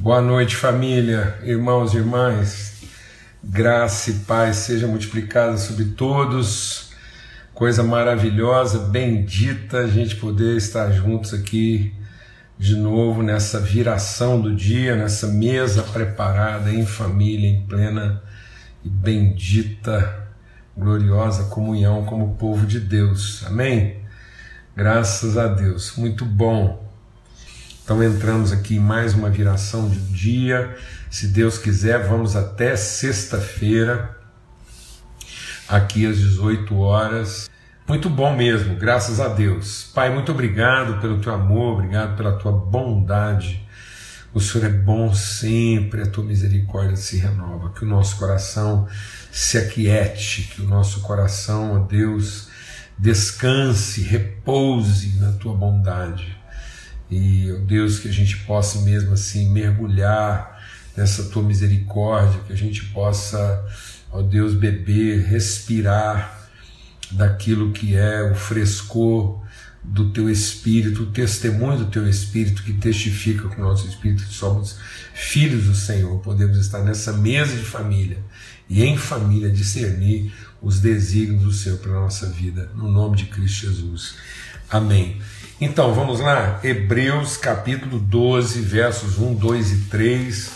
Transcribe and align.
Boa 0.00 0.22
noite, 0.22 0.56
família, 0.56 1.38
irmãos 1.42 1.92
e 1.92 1.98
irmãs. 1.98 2.80
Graça 3.44 4.10
e 4.10 4.14
paz 4.20 4.56
seja 4.56 4.86
multiplicada 4.86 5.58
sobre 5.58 5.84
todos. 5.84 6.92
Coisa 7.52 7.82
maravilhosa, 7.82 8.78
bendita 8.78 9.80
a 9.80 9.86
gente 9.86 10.16
poder 10.16 10.56
estar 10.56 10.90
juntos 10.90 11.34
aqui 11.34 11.92
de 12.58 12.76
novo 12.76 13.22
nessa 13.22 13.60
viração 13.60 14.40
do 14.40 14.56
dia, 14.56 14.96
nessa 14.96 15.26
mesa 15.26 15.82
preparada 15.82 16.72
em 16.72 16.86
família, 16.86 17.50
em 17.50 17.66
plena 17.66 18.22
e 18.82 18.88
bendita, 18.88 20.28
gloriosa 20.74 21.44
comunhão 21.50 22.06
como 22.06 22.36
povo 22.36 22.64
de 22.64 22.80
Deus. 22.80 23.44
Amém? 23.46 23.98
Graças 24.74 25.36
a 25.36 25.46
Deus. 25.46 25.94
Muito 25.98 26.24
bom 26.24 26.89
então 27.90 28.04
entramos 28.04 28.52
aqui 28.52 28.76
em 28.76 28.78
mais 28.78 29.14
uma 29.14 29.28
viração 29.28 29.88
de 29.88 29.98
dia. 29.98 30.76
Se 31.10 31.26
Deus 31.26 31.58
quiser, 31.58 32.06
vamos 32.06 32.36
até 32.36 32.76
sexta-feira, 32.76 34.16
aqui 35.68 36.06
às 36.06 36.16
18 36.16 36.78
horas. 36.78 37.50
Muito 37.88 38.08
bom 38.08 38.36
mesmo, 38.36 38.76
graças 38.76 39.18
a 39.18 39.26
Deus. 39.26 39.90
Pai, 39.92 40.08
muito 40.08 40.30
obrigado 40.30 41.00
pelo 41.00 41.18
teu 41.18 41.34
amor, 41.34 41.80
obrigado 41.80 42.16
pela 42.16 42.38
tua 42.38 42.52
bondade. 42.52 43.66
O 44.32 44.40
Senhor 44.40 44.66
é 44.66 44.72
bom 44.72 45.12
sempre, 45.12 46.02
a 46.02 46.06
tua 46.06 46.22
misericórdia 46.22 46.94
se 46.94 47.16
renova. 47.16 47.70
Que 47.70 47.84
o 47.84 47.88
nosso 47.88 48.18
coração 48.18 48.86
se 49.32 49.58
aquiete, 49.58 50.42
que 50.54 50.62
o 50.62 50.68
nosso 50.68 51.00
coração, 51.00 51.74
ó 51.74 51.78
Deus, 51.80 52.50
descanse, 52.96 54.00
repouse 54.02 55.18
na 55.18 55.32
tua 55.32 55.56
bondade. 55.56 56.39
E, 57.10 57.50
ó 57.52 57.58
Deus, 57.64 57.98
que 57.98 58.08
a 58.08 58.12
gente 58.12 58.36
possa 58.38 58.80
mesmo 58.82 59.12
assim 59.12 59.50
mergulhar 59.50 60.60
nessa 60.96 61.24
tua 61.24 61.42
misericórdia, 61.42 62.40
que 62.46 62.52
a 62.52 62.56
gente 62.56 62.84
possa, 62.86 63.64
ó 64.10 64.22
Deus, 64.22 64.54
beber, 64.54 65.26
respirar 65.26 66.48
daquilo 67.10 67.72
que 67.72 67.96
é 67.96 68.22
o 68.30 68.34
frescor 68.34 69.42
do 69.82 70.10
teu 70.10 70.28
espírito, 70.28 71.04
o 71.04 71.06
testemunho 71.06 71.78
do 71.78 71.86
teu 71.86 72.08
espírito 72.08 72.62
que 72.62 72.74
testifica 72.74 73.48
com 73.48 73.62
o 73.62 73.64
nosso 73.64 73.88
espírito 73.88 74.24
que 74.24 74.34
somos 74.34 74.76
filhos 75.14 75.64
do 75.64 75.74
Senhor. 75.74 76.18
Podemos 76.20 76.58
estar 76.58 76.80
nessa 76.80 77.12
mesa 77.14 77.56
de 77.56 77.62
família 77.62 78.18
e 78.68 78.84
em 78.84 78.96
família 78.96 79.50
discernir 79.50 80.32
os 80.62 80.80
desígnios 80.80 81.42
do 81.42 81.52
Senhor 81.52 81.78
para 81.78 81.92
a 81.92 82.00
nossa 82.00 82.28
vida, 82.28 82.70
no 82.76 82.90
nome 82.90 83.16
de 83.16 83.24
Cristo 83.26 83.66
Jesus. 83.66 84.14
Amém. 84.68 85.20
Então, 85.62 85.92
vamos 85.92 86.20
lá, 86.20 86.58
Hebreus 86.64 87.36
capítulo 87.36 87.98
12, 87.98 88.62
versos 88.62 89.18
1, 89.18 89.34
2 89.34 89.72
e 89.72 89.76
3. 89.90 90.50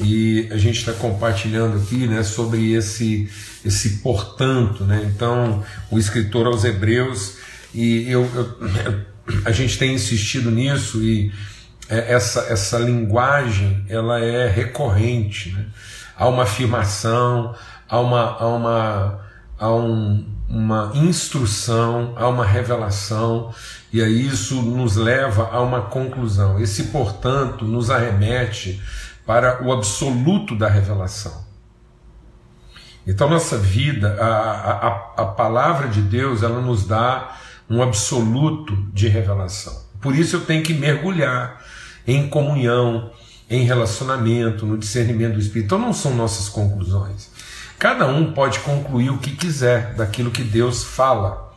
E 0.00 0.48
a 0.50 0.58
gente 0.58 0.80
está 0.80 0.92
compartilhando 0.92 1.78
aqui 1.78 2.06
né, 2.06 2.22
sobre 2.22 2.74
esse, 2.74 3.26
esse 3.64 4.00
portanto. 4.00 4.84
Né? 4.84 5.10
Então, 5.10 5.64
o 5.90 5.98
escritor 5.98 6.46
aos 6.46 6.62
Hebreus, 6.62 7.38
e 7.72 8.06
eu, 8.10 8.28
eu 8.34 9.00
a 9.46 9.50
gente 9.50 9.78
tem 9.78 9.94
insistido 9.94 10.50
nisso, 10.50 11.02
e 11.02 11.32
é, 11.88 12.12
essa, 12.12 12.40
essa 12.52 12.78
linguagem 12.78 13.82
ela 13.88 14.20
é 14.20 14.46
recorrente. 14.46 15.52
Né? 15.52 15.64
Há 16.14 16.28
uma 16.28 16.42
afirmação, 16.42 17.54
há 17.88 17.98
uma, 17.98 18.36
há 18.38 18.46
uma, 18.46 19.20
há 19.58 19.72
um, 19.72 20.24
uma 20.48 20.92
instrução, 20.94 22.14
há 22.16 22.28
uma 22.28 22.44
revelação, 22.44 23.52
e 23.92 24.02
aí 24.02 24.26
isso 24.26 24.62
nos 24.62 24.96
leva 24.96 25.50
a 25.50 25.60
uma 25.60 25.82
conclusão. 25.82 26.60
Esse, 26.60 26.84
portanto, 26.84 27.64
nos 27.64 27.90
arremete 27.90 28.80
para 29.26 29.62
o 29.62 29.72
absoluto 29.72 30.56
da 30.56 30.68
revelação. 30.68 31.46
Então, 33.06 33.28
nossa 33.28 33.56
vida, 33.56 34.16
a, 34.20 34.26
a, 34.26 35.22
a 35.22 35.26
palavra 35.26 35.88
de 35.88 36.02
Deus, 36.02 36.42
ela 36.42 36.60
nos 36.60 36.86
dá 36.86 37.36
um 37.68 37.82
absoluto 37.82 38.76
de 38.92 39.08
revelação. 39.08 39.86
Por 40.00 40.14
isso 40.14 40.36
eu 40.36 40.40
tenho 40.40 40.62
que 40.62 40.74
mergulhar 40.74 41.62
em 42.06 42.28
comunhão, 42.28 43.10
em 43.50 43.64
relacionamento, 43.64 44.66
no 44.66 44.76
discernimento 44.76 45.34
do 45.34 45.40
Espírito. 45.40 45.66
Então, 45.66 45.78
não 45.78 45.92
são 45.92 46.14
nossas 46.14 46.48
conclusões. 46.48 47.27
Cada 47.78 48.08
um 48.08 48.32
pode 48.32 48.58
concluir 48.60 49.10
o 49.10 49.18
que 49.18 49.30
quiser 49.30 49.94
daquilo 49.94 50.32
que 50.32 50.42
Deus 50.42 50.82
fala 50.82 51.54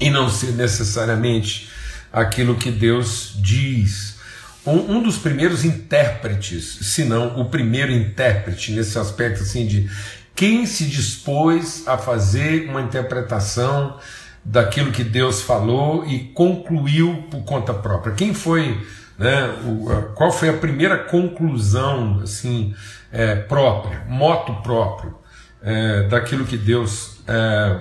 e 0.00 0.08
não 0.08 0.30
ser 0.30 0.52
necessariamente 0.52 1.68
aquilo 2.10 2.56
que 2.56 2.70
Deus 2.70 3.34
diz. 3.36 4.16
Um, 4.64 5.02
dos 5.02 5.18
primeiros 5.18 5.64
intérpretes, 5.64 6.78
se 6.82 7.04
não 7.04 7.38
o 7.40 7.46
primeiro 7.46 7.92
intérprete 7.92 8.72
nesse 8.72 8.98
aspecto 8.98 9.42
assim 9.42 9.66
de 9.66 9.90
quem 10.34 10.64
se 10.64 10.86
dispôs 10.86 11.82
a 11.86 11.98
fazer 11.98 12.68
uma 12.70 12.80
interpretação 12.80 13.98
daquilo 14.44 14.90
que 14.90 15.04
Deus 15.04 15.42
falou 15.42 16.04
e 16.06 16.20
concluiu 16.34 17.24
por 17.30 17.42
conta 17.44 17.72
própria. 17.72 18.14
Quem 18.14 18.34
foi, 18.34 18.84
né, 19.18 19.46
o, 19.64 20.12
qual 20.14 20.32
foi 20.32 20.48
a 20.48 20.54
primeira 20.54 20.98
conclusão 20.98 22.20
assim 22.22 22.74
é, 23.10 23.36
própria, 23.36 24.04
moto 24.08 24.54
próprio 24.62 25.14
é, 25.62 26.02
daquilo 26.08 26.44
que 26.44 26.56
Deus 26.56 27.22
é, 27.28 27.78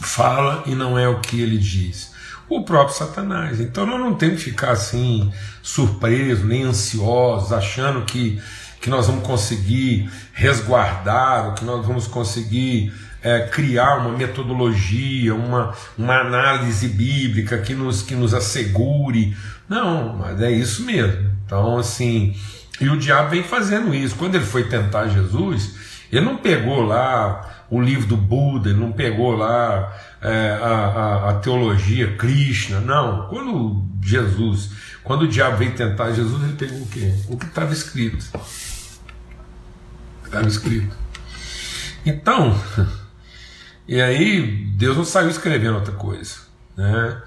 fala 0.00 0.62
e 0.66 0.74
não 0.74 0.98
é 0.98 1.08
o 1.08 1.20
que 1.20 1.40
ele 1.40 1.56
diz. 1.56 2.12
O 2.48 2.62
próprio 2.62 2.94
Satanás. 2.94 3.58
Então 3.58 3.86
nós 3.86 3.98
não 3.98 4.14
temos 4.14 4.44
que 4.44 4.50
ficar 4.50 4.72
assim 4.72 5.32
surpresos, 5.62 6.44
nem 6.44 6.64
ansiosos, 6.64 7.52
achando 7.52 8.04
que, 8.04 8.40
que 8.82 8.90
nós 8.90 9.06
vamos 9.06 9.26
conseguir 9.26 10.10
resguardar, 10.34 11.46
ou 11.46 11.54
que 11.54 11.64
nós 11.64 11.86
vamos 11.86 12.06
conseguir 12.06 12.92
é, 13.24 13.40
criar 13.46 13.96
uma 14.00 14.16
metodologia, 14.16 15.34
uma, 15.34 15.74
uma 15.96 16.20
análise 16.20 16.86
bíblica 16.88 17.56
que 17.56 17.74
nos, 17.74 18.02
que 18.02 18.14
nos 18.14 18.34
assegure. 18.34 19.34
Não, 19.66 20.14
mas 20.18 20.40
é 20.42 20.50
isso 20.50 20.84
mesmo. 20.84 21.30
Então, 21.46 21.78
assim, 21.78 22.36
e 22.78 22.88
o 22.90 22.98
diabo 22.98 23.30
vem 23.30 23.42
fazendo 23.42 23.94
isso. 23.94 24.14
Quando 24.16 24.34
ele 24.34 24.44
foi 24.44 24.64
tentar 24.64 25.08
Jesus, 25.08 25.74
ele 26.12 26.24
não 26.24 26.36
pegou 26.36 26.82
lá 26.82 27.64
o 27.70 27.80
livro 27.80 28.06
do 28.06 28.16
Buda, 28.16 28.68
ele 28.68 28.78
não 28.78 28.92
pegou 28.92 29.34
lá 29.34 29.96
é, 30.20 30.50
a, 30.60 30.66
a, 30.66 31.30
a, 31.30 31.34
teologia 31.34 32.14
Krishna, 32.16 32.80
não. 32.80 33.26
Quando 33.28 33.86
Jesus, 34.02 34.70
quando 35.02 35.22
o 35.22 35.28
diabo 35.28 35.56
veio 35.56 35.74
tentar 35.74 36.12
Jesus, 36.12 36.42
ele 36.42 36.56
pegou 36.56 36.82
o 36.82 36.86
quê? 36.86 37.14
O 37.28 37.38
que 37.38 37.46
estava 37.46 37.72
escrito. 37.72 38.24
Estava 40.24 40.46
escrito. 40.46 40.94
Então, 42.04 42.54
e 43.86 44.00
aí 44.00 44.66
Deus 44.76 44.96
não 44.96 45.04
saiu 45.04 45.28
escrevendo 45.28 45.76
outra 45.76 45.94
coisa, 45.94 46.36
né? 46.76 47.22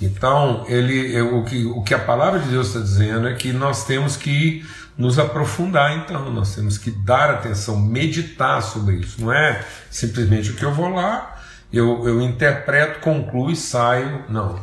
Então, 0.00 0.64
ele, 0.68 1.20
o, 1.22 1.44
que, 1.44 1.64
o 1.64 1.82
que 1.82 1.94
a 1.94 1.98
palavra 1.98 2.40
de 2.40 2.48
Deus 2.48 2.68
está 2.68 2.80
dizendo 2.80 3.28
é 3.28 3.34
que 3.34 3.52
nós 3.52 3.84
temos 3.84 4.16
que 4.16 4.64
nos 4.98 5.18
aprofundar, 5.18 5.96
então, 5.96 6.30
nós 6.30 6.54
temos 6.54 6.78
que 6.78 6.90
dar 6.90 7.30
atenção, 7.30 7.80
meditar 7.80 8.62
sobre 8.62 8.96
isso. 8.96 9.20
Não 9.20 9.32
é 9.32 9.64
simplesmente 9.90 10.50
o 10.50 10.54
que 10.54 10.64
eu 10.64 10.72
vou 10.72 10.88
lá, 10.88 11.42
eu, 11.72 12.06
eu 12.06 12.20
interpreto, 12.20 13.00
concluo 13.00 13.50
e 13.50 13.56
saio. 13.56 14.24
Não. 14.28 14.60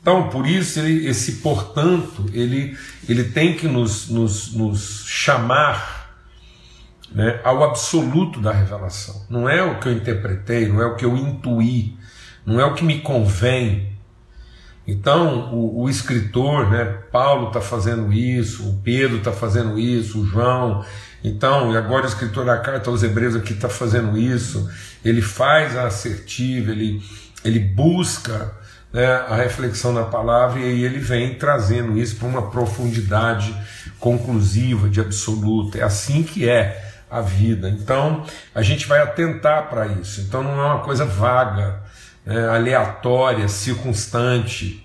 Então, 0.00 0.28
por 0.28 0.46
isso, 0.46 0.80
ele, 0.80 1.06
esse 1.06 1.34
portanto, 1.36 2.26
ele, 2.32 2.76
ele 3.08 3.24
tem 3.24 3.56
que 3.56 3.66
nos, 3.66 4.08
nos, 4.08 4.52
nos 4.52 5.04
chamar 5.06 6.01
né, 7.14 7.40
ao 7.44 7.62
absoluto 7.62 8.40
da 8.40 8.52
revelação. 8.52 9.26
Não 9.28 9.48
é 9.48 9.62
o 9.62 9.78
que 9.78 9.88
eu 9.88 9.92
interpretei, 9.92 10.68
não 10.68 10.80
é 10.80 10.86
o 10.86 10.96
que 10.96 11.04
eu 11.04 11.16
intuí, 11.16 11.96
não 12.44 12.60
é 12.60 12.64
o 12.64 12.74
que 12.74 12.84
me 12.84 13.00
convém, 13.00 13.92
então, 14.86 15.54
o, 15.54 15.82
o 15.82 15.88
escritor, 15.88 16.68
né, 16.70 16.84
Paulo 17.12 17.48
está 17.48 17.60
fazendo 17.60 18.12
isso, 18.12 18.68
o 18.68 18.78
Pedro 18.82 19.18
está 19.18 19.32
fazendo 19.32 19.78
isso, 19.78 20.20
o 20.20 20.26
João. 20.26 20.84
Então, 21.22 21.72
e 21.72 21.76
agora 21.76 22.04
o 22.04 22.08
escritor 22.08 22.44
da 22.44 22.58
carta 22.58 22.90
aos 22.90 23.02
Hebreus 23.02 23.36
aqui 23.36 23.52
está 23.52 23.68
fazendo 23.68 24.18
isso. 24.18 24.68
Ele 25.04 25.22
faz 25.22 25.76
a 25.76 25.86
assertiva, 25.86 26.72
ele, 26.72 27.00
ele 27.44 27.60
busca 27.60 28.52
né, 28.92 29.06
a 29.06 29.36
reflexão 29.36 29.92
na 29.92 30.04
palavra 30.04 30.60
e 30.60 30.64
aí 30.64 30.84
ele 30.84 30.98
vem 30.98 31.34
trazendo 31.36 31.96
isso 31.96 32.16
para 32.16 32.26
uma 32.26 32.50
profundidade 32.50 33.54
conclusiva, 34.00 34.88
de 34.88 35.00
absoluta. 35.00 35.78
É 35.78 35.82
assim 35.84 36.24
que 36.24 36.48
é 36.48 36.91
a 37.12 37.20
vida. 37.20 37.68
Então, 37.68 38.24
a 38.54 38.62
gente 38.62 38.86
vai 38.86 39.00
atentar 39.00 39.68
para 39.68 39.86
isso. 39.86 40.22
Então, 40.22 40.42
não 40.42 40.58
é 40.58 40.64
uma 40.64 40.80
coisa 40.80 41.04
vaga 41.04 41.82
é, 42.26 42.46
aleatória, 42.46 43.46
circunstante, 43.48 44.84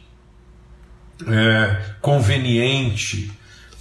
é, 1.25 1.81
conveniente, 2.01 3.31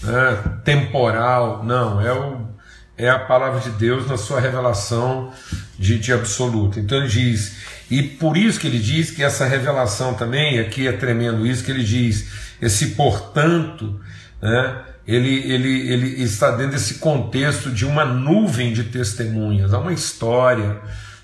é, 0.07 0.49
temporal. 0.65 1.65
Não, 1.65 2.01
é, 2.01 2.13
o, 2.13 2.47
é 2.97 3.11
a 3.11 3.19
palavra 3.19 3.59
de 3.59 3.71
Deus 3.71 4.07
na 4.07 4.17
sua 4.17 4.41
revelação 4.41 5.33
de, 5.77 5.99
de 5.99 6.13
absoluto. 6.13 6.79
Então 6.79 6.99
ele 6.99 7.09
diz, 7.09 7.57
e 7.91 8.01
por 8.01 8.37
isso 8.37 8.61
que 8.61 8.69
ele 8.69 8.79
diz 8.79 9.11
que 9.11 9.25
essa 9.25 9.45
revelação 9.45 10.15
também, 10.15 10.61
aqui 10.61 10.87
é 10.87 10.93
tremendo 10.93 11.45
isso, 11.45 11.65
que 11.65 11.71
ele 11.73 11.85
diz, 11.85 12.57
esse 12.63 12.91
portanto 12.91 14.01
né? 14.41 14.85
Ele, 15.07 15.53
ele, 15.53 15.93
ele 15.93 16.23
está 16.23 16.51
dentro 16.51 16.73
desse 16.73 16.95
contexto 16.95 17.71
de 17.71 17.87
uma 17.87 18.05
nuvem 18.05 18.73
de 18.73 18.85
testemunhas, 18.85 19.73
há 19.73 19.79
uma 19.79 19.93
história. 19.93 20.81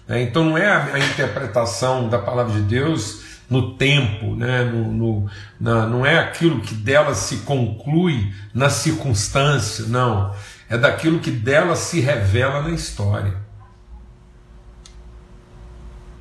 Né? 0.06 0.22
Então 0.22 0.44
não 0.44 0.56
é 0.56 0.68
a, 0.68 0.98
interpretação 0.98 2.08
da 2.08 2.18
palavra 2.18 2.52
de 2.52 2.62
Deus 2.62 3.22
no 3.50 3.74
tempo, 3.74 4.36
né? 4.36 4.62
no, 4.64 4.92
no 4.92 5.30
na, 5.60 5.86
não 5.86 6.06
é 6.06 6.18
aquilo 6.18 6.60
que 6.60 6.74
dela 6.74 7.14
se 7.14 7.38
conclui 7.38 8.32
na 8.54 8.70
circunstância, 8.70 9.86
não. 9.86 10.32
É 10.68 10.78
daquilo 10.78 11.18
que 11.18 11.30
dela 11.30 11.74
se 11.74 12.00
revela 12.00 12.62
na 12.62 12.70
história. 12.70 13.36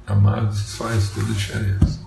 Amados, 0.06 0.60
isso 0.60 0.78
faz 0.78 1.10
toda 1.12 1.32
a 1.32 1.36
diferença. 1.36 2.01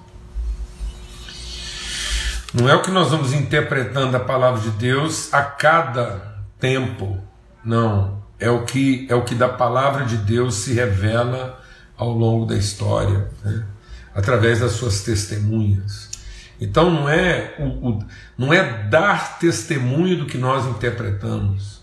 Não 2.55 2.69
é 2.69 2.75
o 2.77 2.83
que 2.83 2.91
nós 2.93 3.11
vamos 3.11 3.33
interpretando 3.33 4.17
a 4.17 4.21
palavra 4.21 4.61
de 4.61 4.71
Deus 4.71 5.35
a 5.35 5.43
cada 5.43 6.39
tempo. 6.61 7.19
Não, 7.65 8.23
é 8.39 8.49
o 8.49 8.65
que 8.65 9.09
é 9.11 9.15
o 9.17 9.25
que 9.25 9.35
da 9.35 9.49
palavra 9.49 10.05
de 10.05 10.17
Deus 10.19 10.55
se 10.55 10.73
revela 10.73 11.61
ao 11.97 12.13
longo 12.13 12.47
da 12.47 12.55
história, 12.55 13.29
né? 13.45 13.65
através 14.15 14.61
das 14.61 14.71
suas 14.73 15.03
testemunhas. 15.03 16.09
Então 16.61 16.89
não 16.91 17.09
é 17.09 17.57
o, 17.59 17.89
o, 17.89 18.05
não 18.39 18.53
é 18.53 18.85
dar 18.85 19.41
testemunho 19.41 20.19
do 20.19 20.27
que 20.27 20.39
nós 20.39 20.65
interpretamos, 20.65 21.83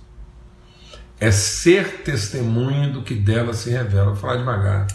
é 1.20 1.32
ser 1.32 2.04
testemunho 2.04 2.94
do 2.94 3.02
que 3.02 3.16
dela 3.16 3.54
se 3.54 3.70
revela. 3.70 4.12
Vou 4.12 4.16
falar 4.16 4.38
devagar 4.38 4.88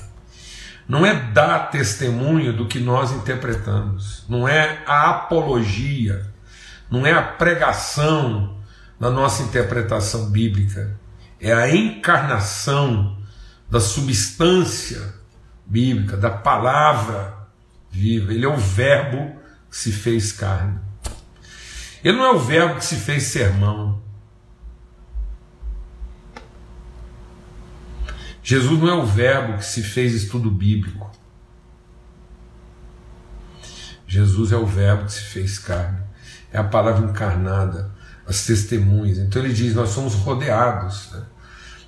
não 0.88 1.04
é 1.04 1.14
dar 1.14 1.70
testemunho 1.70 2.52
do 2.52 2.66
que 2.66 2.78
nós 2.78 3.12
interpretamos, 3.12 4.24
não 4.28 4.46
é 4.46 4.82
a 4.86 5.10
apologia, 5.10 6.30
não 6.90 7.04
é 7.04 7.12
a 7.12 7.22
pregação 7.22 8.56
da 8.98 9.10
nossa 9.10 9.42
interpretação 9.42 10.30
bíblica, 10.30 10.96
é 11.40 11.52
a 11.52 11.74
encarnação 11.74 13.18
da 13.68 13.80
substância 13.80 15.14
bíblica, 15.66 16.16
da 16.16 16.30
palavra 16.30 17.34
viva. 17.90 18.32
Ele 18.32 18.44
é 18.44 18.48
o 18.48 18.56
Verbo 18.56 19.36
que 19.68 19.76
se 19.76 19.92
fez 19.92 20.32
carne. 20.32 20.78
Ele 22.02 22.16
não 22.16 22.24
é 22.24 22.30
o 22.30 22.38
Verbo 22.38 22.76
que 22.76 22.84
se 22.84 22.96
fez 22.96 23.24
sermão. 23.24 24.02
Jesus 28.48 28.78
não 28.78 28.88
é 28.88 28.94
o 28.94 29.04
Verbo 29.04 29.58
que 29.58 29.64
se 29.64 29.82
fez 29.82 30.14
estudo 30.14 30.48
bíblico. 30.52 31.10
Jesus 34.06 34.52
é 34.52 34.56
o 34.56 34.64
Verbo 34.64 35.06
que 35.06 35.14
se 35.14 35.22
fez 35.22 35.58
carne. 35.58 35.98
É 36.52 36.58
a 36.58 36.62
palavra 36.62 37.10
encarnada, 37.10 37.90
as 38.25 38.46
testemunhas. 38.46 39.19
Então 39.19 39.43
ele 39.43 39.52
diz: 39.52 39.75
nós 39.75 39.88
somos 39.88 40.14
rodeados. 40.14 41.10
Né? 41.10 41.22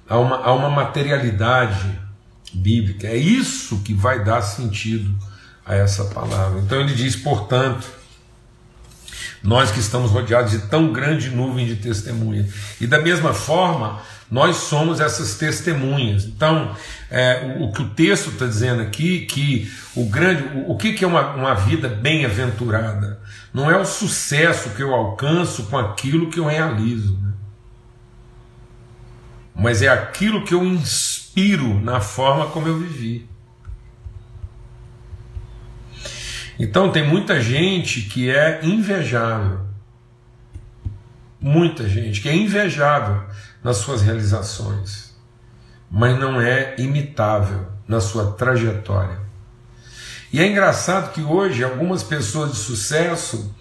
Há, 0.08 0.18
uma, 0.18 0.36
há 0.38 0.52
uma 0.52 0.68
materialidade 0.68 1.96
bíblica. 2.52 3.06
É 3.06 3.16
isso 3.16 3.78
que 3.84 3.94
vai 3.94 4.24
dar 4.24 4.42
sentido 4.42 5.16
a 5.64 5.76
essa 5.76 6.06
palavra. 6.06 6.58
Então 6.58 6.80
ele 6.80 6.92
diz: 6.92 7.14
portanto, 7.14 7.88
nós 9.42 9.70
que 9.70 9.80
estamos 9.80 10.10
rodeados 10.10 10.50
de 10.50 10.58
tão 10.68 10.92
grande 10.92 11.30
nuvem 11.30 11.66
de 11.66 11.76
testemunhas. 11.76 12.46
E 12.80 12.86
da 12.86 13.00
mesma 13.00 13.32
forma, 13.32 14.00
nós 14.30 14.56
somos 14.56 15.00
essas 15.00 15.36
testemunhas. 15.36 16.24
Então, 16.24 16.74
é, 17.10 17.56
o, 17.58 17.64
o, 17.64 17.72
que 17.72 17.82
o 17.82 17.88
texto 17.90 18.30
está 18.30 18.46
dizendo 18.46 18.82
aqui, 18.82 19.26
que 19.26 19.70
o 19.94 20.04
grande, 20.04 20.42
o, 20.58 20.72
o 20.72 20.76
que, 20.76 20.92
que 20.92 21.04
é 21.04 21.08
uma, 21.08 21.34
uma 21.34 21.54
vida 21.54 21.88
bem-aventurada? 21.88 23.20
Não 23.52 23.70
é 23.70 23.76
o 23.76 23.84
sucesso 23.84 24.70
que 24.70 24.82
eu 24.82 24.94
alcanço 24.94 25.64
com 25.64 25.78
aquilo 25.78 26.30
que 26.30 26.38
eu 26.38 26.46
realizo, 26.46 27.18
né? 27.22 27.32
mas 29.54 29.82
é 29.82 29.88
aquilo 29.88 30.44
que 30.44 30.54
eu 30.54 30.64
inspiro 30.64 31.80
na 31.80 32.00
forma 32.00 32.46
como 32.46 32.68
eu 32.68 32.78
vivi. 32.78 33.26
Então 36.58 36.90
tem 36.90 37.06
muita 37.06 37.40
gente 37.40 38.02
que 38.02 38.30
é 38.30 38.60
invejável. 38.62 39.60
Muita 41.40 41.88
gente 41.88 42.20
que 42.20 42.28
é 42.28 42.34
invejável 42.34 43.22
nas 43.62 43.76
suas 43.76 44.02
realizações, 44.02 45.14
mas 45.88 46.18
não 46.18 46.40
é 46.40 46.74
imitável 46.78 47.68
na 47.86 48.00
sua 48.00 48.32
trajetória. 48.32 49.20
E 50.32 50.40
é 50.40 50.46
engraçado 50.46 51.12
que 51.12 51.22
hoje 51.22 51.62
algumas 51.62 52.02
pessoas 52.02 52.52
de 52.52 52.58
sucesso 52.58 53.54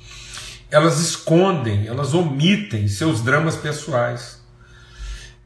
elas 0.69 0.99
escondem, 0.99 1.87
elas 1.87 2.13
omitem 2.13 2.87
seus 2.87 3.21
dramas 3.21 3.55
pessoais. 3.55 4.41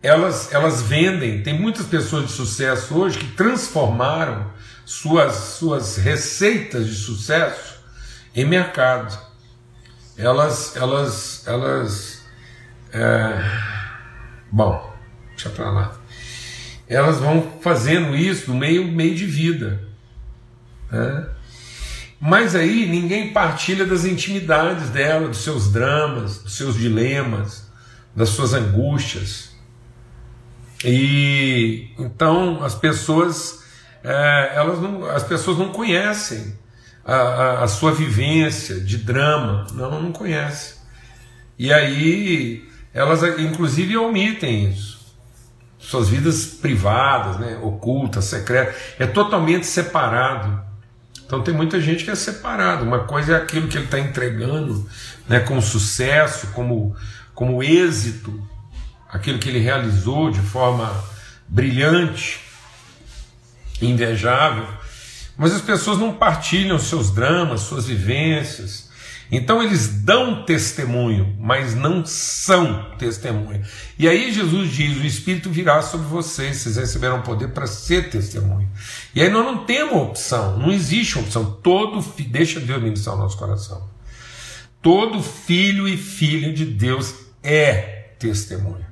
Elas, 0.02 0.52
elas 0.52 0.82
vendem. 0.82 1.44
Tem 1.44 1.60
muitas 1.60 1.86
pessoas 1.86 2.26
de 2.26 2.32
sucesso 2.32 2.96
hoje 2.98 3.20
que 3.20 3.28
transformaram 3.28 4.52
suas, 4.92 5.36
suas 5.36 5.98
receitas 5.98 6.88
de 6.88 6.96
sucesso 6.96 7.80
em 8.36 8.46
mercado. 8.46 9.18
Elas, 10.18 10.76
elas, 10.76 11.48
elas 11.48 12.22
é, 12.94 13.72
Bom, 14.52 14.94
deixa 15.30 15.50
para 15.50 15.72
lá. 15.72 15.96
Elas 16.90 17.20
vão 17.20 17.60
fazendo 17.62 18.16
isso 18.18 18.52
no 18.52 18.58
meio, 18.58 18.86
meio 18.86 19.16
de 19.16 19.26
vida. 19.26 19.82
Né? 20.92 21.26
Mas 22.20 22.54
aí 22.54 22.86
ninguém 22.86 23.32
partilha 23.32 23.86
das 23.86 24.04
intimidades 24.04 24.90
dela, 24.90 25.30
dos 25.30 25.42
seus 25.42 25.72
dramas, 25.72 26.40
dos 26.40 26.58
seus 26.58 26.76
dilemas, 26.76 27.66
das 28.14 28.30
suas 28.30 28.54
angústias. 28.54 29.56
E 30.84 31.92
então 31.98 32.62
as 32.62 32.76
pessoas, 32.76 33.64
é, 34.04 34.54
elas 34.56 34.80
não, 34.82 35.06
as 35.06 35.24
pessoas 35.24 35.58
não 35.58 35.70
conhecem 35.70 36.56
a, 37.06 37.14
a, 37.14 37.64
a, 37.64 37.68
sua 37.68 37.92
vivência 37.92 38.80
de 38.80 38.98
drama, 38.98 39.68
não, 39.74 40.02
não 40.02 40.12
conhecem. 40.12 40.78
E 41.58 41.72
aí 41.72 42.68
elas 42.94 43.22
inclusive 43.40 43.96
omitem 43.98 44.70
isso. 44.70 45.00
Suas 45.80 46.10
vidas 46.10 46.46
privadas, 46.46 47.40
né, 47.40 47.60
ocultas, 47.62 48.26
secretas, 48.26 48.76
é 49.00 49.08
totalmente 49.08 49.66
separado. 49.66 50.62
Então 51.26 51.42
tem 51.42 51.54
muita 51.54 51.80
gente 51.80 52.04
que 52.04 52.12
é 52.12 52.16
separado. 52.16 52.84
Uma 52.84 53.00
coisa 53.06 53.34
é 53.34 53.36
aquilo 53.38 53.68
que 53.68 53.78
ele 53.78 53.86
está 53.86 54.00
entregando 54.00 54.88
né, 55.28 55.40
como 55.40 55.62
sucesso, 55.62 56.48
como, 56.48 56.96
como 57.34 57.64
êxito, 57.64 58.48
aquilo 59.10 59.40
que 59.40 59.50
ele 59.50 59.60
realizou 59.60 60.30
de 60.30 60.40
forma 60.40 60.94
brilhante, 61.48 62.40
invejável. 63.86 64.68
Mas 65.38 65.54
as 65.54 65.62
pessoas 65.62 65.98
não 65.98 66.14
partilham 66.14 66.78
seus 66.78 67.12
dramas, 67.12 67.62
suas 67.62 67.88
vivências, 67.88 68.92
então 69.32 69.64
eles 69.64 69.88
dão 70.04 70.44
testemunho, 70.44 71.38
mas 71.40 71.74
não 71.74 72.06
são 72.06 72.92
testemunho. 72.98 73.64
E 73.98 74.08
aí 74.08 74.34
Jesus 74.34 74.70
diz: 74.72 74.98
o 74.98 75.06
Espírito 75.06 75.50
virá 75.50 75.82
sobre 75.82 76.06
vocês, 76.08 76.58
vocês 76.58 76.76
receberão 76.76 77.22
poder 77.22 77.48
para 77.50 77.66
ser 77.66 78.10
testemunho. 78.10 78.70
E 79.16 79.22
aí 79.22 79.30
nós 79.30 79.46
não 79.46 79.64
temos 79.64 79.96
opção, 79.96 80.60
não 80.60 80.70
existe 80.70 81.18
opção. 81.18 81.60
Todo 81.64 82.04
deixa 82.28 82.60
Deus 82.60 82.84
ministrar 82.84 83.16
o 83.16 83.20
nosso 83.20 83.38
coração. 83.38 83.90
Todo 84.82 85.24
filho 85.24 85.88
e 85.88 85.96
filha 85.96 86.52
de 86.52 86.66
Deus 86.66 87.14
é 87.42 88.14
testemunho. 88.20 88.91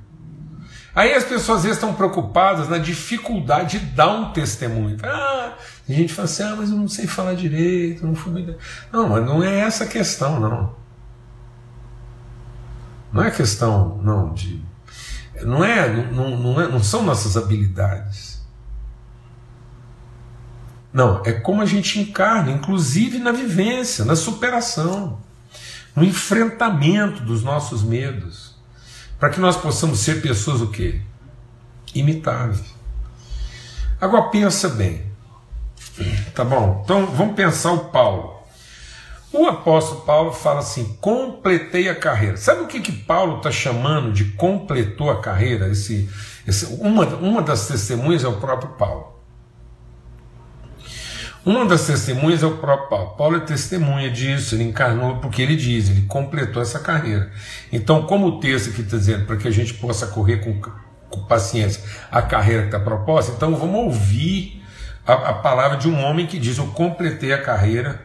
Aí 1.00 1.14
as 1.14 1.24
pessoas 1.24 1.60
às 1.60 1.62
vezes 1.62 1.78
estão 1.78 1.94
preocupadas 1.94 2.68
na 2.68 2.76
dificuldade 2.76 3.78
de 3.78 3.86
dar 3.86 4.10
um 4.10 4.32
testemunho. 4.32 4.98
Ah, 5.02 5.54
a 5.88 5.92
gente 5.92 6.12
fala 6.12 6.26
assim, 6.26 6.42
ah, 6.42 6.54
mas 6.54 6.68
eu 6.68 6.76
não 6.76 6.88
sei 6.88 7.06
falar 7.06 7.32
direito, 7.32 8.06
não 8.06 8.14
fui. 8.14 8.54
Não, 8.92 9.08
mas 9.08 9.24
não 9.24 9.42
é 9.42 9.60
essa 9.60 9.84
a 9.84 9.86
questão, 9.86 10.38
não. 10.38 10.76
Não 13.10 13.24
é 13.24 13.30
questão, 13.30 13.98
não, 14.02 14.34
de. 14.34 14.62
Não 15.42 15.64
é, 15.64 15.88
não, 16.12 16.36
não, 16.36 16.60
é, 16.60 16.68
não 16.68 16.82
são 16.82 17.02
nossas 17.02 17.34
habilidades. 17.34 18.42
Não, 20.92 21.22
é 21.24 21.32
como 21.32 21.62
a 21.62 21.66
gente 21.66 21.98
encarna, 21.98 22.50
inclusive 22.50 23.18
na 23.18 23.32
vivência, 23.32 24.04
na 24.04 24.16
superação, 24.16 25.18
no 25.96 26.04
enfrentamento 26.04 27.22
dos 27.22 27.42
nossos 27.42 27.82
medos, 27.82 28.49
para 29.20 29.30
que 29.30 29.38
nós 29.38 29.56
possamos 29.56 30.00
ser 30.00 30.20
pessoas 30.20 30.60
o 30.60 30.68
quê? 30.68 31.00
Imitáveis. 31.94 32.74
Agora 34.00 34.30
pensa 34.30 34.68
bem, 34.70 35.10
Tá 36.34 36.44
bom? 36.44 36.80
Então 36.84 37.06
vamos 37.06 37.34
pensar 37.34 37.72
o 37.72 37.86
Paulo. 37.86 38.40
O 39.32 39.46
apóstolo 39.46 40.00
Paulo 40.02 40.32
fala 40.32 40.60
assim: 40.60 40.96
completei 41.00 41.88
a 41.88 41.94
carreira. 41.94 42.36
Sabe 42.36 42.62
o 42.62 42.66
que, 42.66 42.80
que 42.80 42.92
Paulo 42.92 43.38
está 43.38 43.50
chamando 43.50 44.12
de 44.12 44.24
completou 44.32 45.10
a 45.10 45.20
carreira? 45.20 45.68
Esse, 45.68 46.08
esse, 46.46 46.66
uma, 46.80 47.04
uma 47.16 47.42
das 47.42 47.66
testemunhas 47.68 48.24
é 48.24 48.28
o 48.28 48.40
próprio 48.40 48.70
Paulo. 48.70 49.09
Uma 51.44 51.64
das 51.64 51.86
testemunhas 51.86 52.42
é 52.42 52.46
o 52.46 52.58
próprio 52.58 52.88
Paulo. 52.88 53.16
Paulo 53.16 53.36
é 53.36 53.40
testemunha 53.40 54.10
disso, 54.10 54.54
ele 54.54 54.64
encarnou, 54.64 55.16
porque 55.16 55.40
ele 55.40 55.56
diz, 55.56 55.88
ele 55.88 56.02
completou 56.02 56.60
essa 56.60 56.78
carreira. 56.78 57.32
Então, 57.72 58.02
como 58.02 58.26
o 58.26 58.40
texto 58.40 58.70
aqui 58.70 58.82
está 58.82 58.98
dizendo, 58.98 59.24
para 59.24 59.36
que 59.36 59.48
a 59.48 59.50
gente 59.50 59.72
possa 59.74 60.06
correr 60.06 60.38
com, 60.38 60.60
com 61.08 61.24
paciência 61.24 61.82
a 62.10 62.20
carreira 62.20 62.62
que 62.62 62.68
está 62.68 62.78
proposta, 62.78 63.32
então 63.32 63.56
vamos 63.56 63.76
ouvir 63.86 64.62
a, 65.06 65.14
a, 65.14 65.32
palavra 65.34 65.78
de 65.78 65.88
um 65.88 65.98
homem 66.04 66.26
que 66.26 66.38
diz: 66.38 66.58
Eu 66.58 66.66
completei 66.68 67.32
a 67.32 67.42
carreira, 67.42 68.04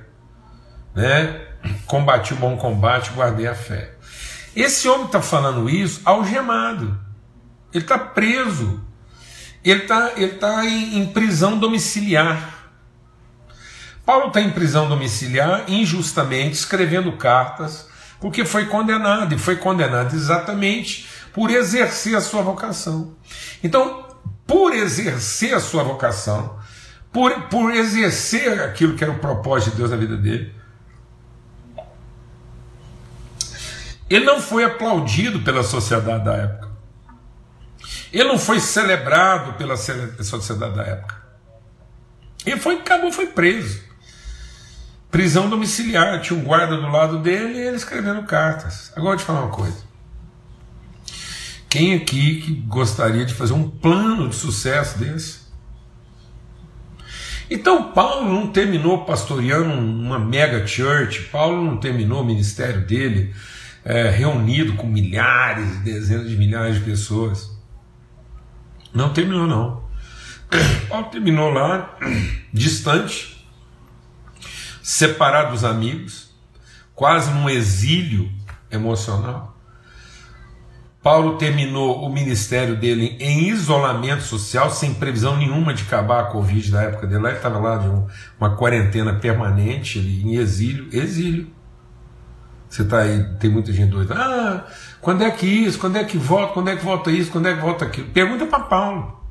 né? 0.95 1.41
combati 1.85 2.33
o 2.33 2.37
bom 2.37 2.55
combate, 2.55 3.11
guardei 3.11 3.47
a 3.47 3.55
fé. 3.55 3.91
Esse 4.55 4.87
homem 4.87 5.07
está 5.07 5.21
falando 5.21 5.69
isso 5.69 5.99
algemado, 6.05 6.97
ele 7.73 7.83
está 7.83 7.97
preso, 7.97 8.81
ele 9.61 9.81
está 9.81 10.13
ele 10.15 10.33
tá 10.33 10.65
em, 10.65 10.99
em 10.99 11.05
prisão 11.07 11.59
domiciliar. 11.59 12.54
Paulo 14.05 14.27
está 14.27 14.39
em 14.39 14.51
prisão 14.51 14.87
domiciliar 14.87 15.63
injustamente, 15.67 16.53
escrevendo 16.53 17.11
cartas, 17.13 17.89
porque 18.21 18.45
foi 18.45 18.67
condenado, 18.67 19.33
e 19.33 19.37
foi 19.37 19.55
condenado 19.55 20.15
exatamente 20.15 21.09
por 21.33 21.49
exercer 21.49 22.15
a 22.15 22.21
sua 22.21 22.41
vocação. 22.43 23.15
Então, 23.63 24.05
por 24.45 24.73
exercer 24.73 25.55
a 25.55 25.59
sua 25.59 25.83
vocação, 25.83 26.57
por, 27.11 27.31
por 27.49 27.73
exercer 27.73 28.61
aquilo 28.61 28.95
que 28.95 29.03
era 29.03 29.11
o 29.11 29.19
propósito 29.19 29.71
de 29.71 29.77
Deus 29.77 29.89
na 29.89 29.97
vida 29.97 30.15
dele, 30.15 30.53
ele 34.07 34.23
não 34.23 34.39
foi 34.39 34.63
aplaudido 34.63 35.41
pela 35.41 35.63
sociedade 35.63 36.23
da 36.23 36.33
época. 36.35 36.69
Ele 38.13 38.25
não 38.25 38.37
foi 38.37 38.59
celebrado 38.59 39.53
pela 39.53 39.75
sociedade 39.75 40.75
da 40.75 40.83
época. 40.83 41.15
Ele 42.45 42.59
foi, 42.59 42.75
acabou, 42.75 43.11
foi 43.11 43.25
preso 43.25 43.83
prisão 45.15 45.49
domiciliar, 45.49 46.19
tinha 46.19 46.37
um 46.37 46.43
guarda 46.43 46.75
do 46.75 46.89
lado 46.89 47.19
dele 47.19 47.53
e 47.53 47.67
ele 47.67 47.77
escrevendo 47.77 48.23
cartas. 48.23 48.91
Agora 48.97 49.13
eu 49.13 49.17
te 49.17 49.23
falar 49.23 49.43
uma 49.43 49.49
coisa. 49.49 49.77
Quem 51.69 51.93
aqui 51.93 52.41
que 52.41 52.51
gostaria 52.51 53.23
de 53.23 53.33
fazer 53.33 53.53
um 53.53 53.69
plano 53.69 54.27
de 54.27 54.35
sucesso 54.35 54.99
desse? 54.99 55.45
Então 57.49 57.93
Paulo 57.93 58.27
não 58.27 58.47
terminou 58.47 59.05
pastoreando 59.05 59.71
uma 59.73 60.19
mega 60.19 60.67
church, 60.67 61.29
Paulo 61.31 61.63
não 61.63 61.77
terminou 61.77 62.21
o 62.21 62.25
ministério 62.25 62.85
dele 62.85 63.33
é, 63.85 64.09
reunido 64.09 64.73
com 64.73 64.85
milhares, 64.85 65.77
dezenas 65.77 66.29
de 66.29 66.35
milhares 66.35 66.75
de 66.75 66.81
pessoas. 66.81 67.57
Não 68.93 69.13
terminou 69.13 69.47
não. 69.47 69.81
Paulo 70.89 71.05
terminou 71.05 71.51
lá, 71.51 71.97
distante, 72.51 73.34
separado 74.85 75.49
dos 75.49 75.63
amigos, 75.63 76.29
quase 76.93 77.31
num 77.31 77.49
exílio 77.49 78.31
emocional. 78.69 79.57
Paulo 81.01 81.39
terminou 81.39 82.05
o 82.05 82.13
ministério 82.13 82.75
dele 82.75 83.17
em 83.19 83.49
isolamento 83.49 84.21
social, 84.21 84.69
sem 84.69 84.93
previsão 84.93 85.37
nenhuma 85.37 85.73
de 85.73 85.81
acabar 85.81 86.19
a 86.19 86.23
Covid 86.25 86.71
da 86.71 86.83
época 86.83 87.07
dele. 87.07 87.25
Ele 87.25 87.35
estava 87.35 87.57
lá 87.57 87.77
de 87.77 87.87
um, 87.87 88.05
uma 88.39 88.55
quarentena 88.55 89.15
permanente, 89.15 89.97
ele, 89.97 90.21
em 90.21 90.35
exílio. 90.35 90.87
Exílio. 90.91 91.47
Você 92.69 92.83
está 92.83 92.99
aí, 92.99 93.23
tem 93.39 93.49
muita 93.49 93.73
gente 93.73 93.89
doida. 93.89 94.13
Ah, 94.15 94.67
quando 95.01 95.23
é 95.23 95.31
que 95.31 95.47
isso? 95.47 95.79
Quando 95.79 95.95
é 95.95 96.03
que 96.03 96.17
volta? 96.17 96.53
Quando 96.53 96.69
é 96.69 96.75
que 96.75 96.85
volta 96.85 97.09
isso? 97.09 97.31
Quando 97.31 97.47
é 97.47 97.55
que 97.55 97.61
volta 97.61 97.85
aquilo? 97.85 98.07
Pergunta 98.09 98.45
para 98.45 98.59
Paulo. 98.59 99.24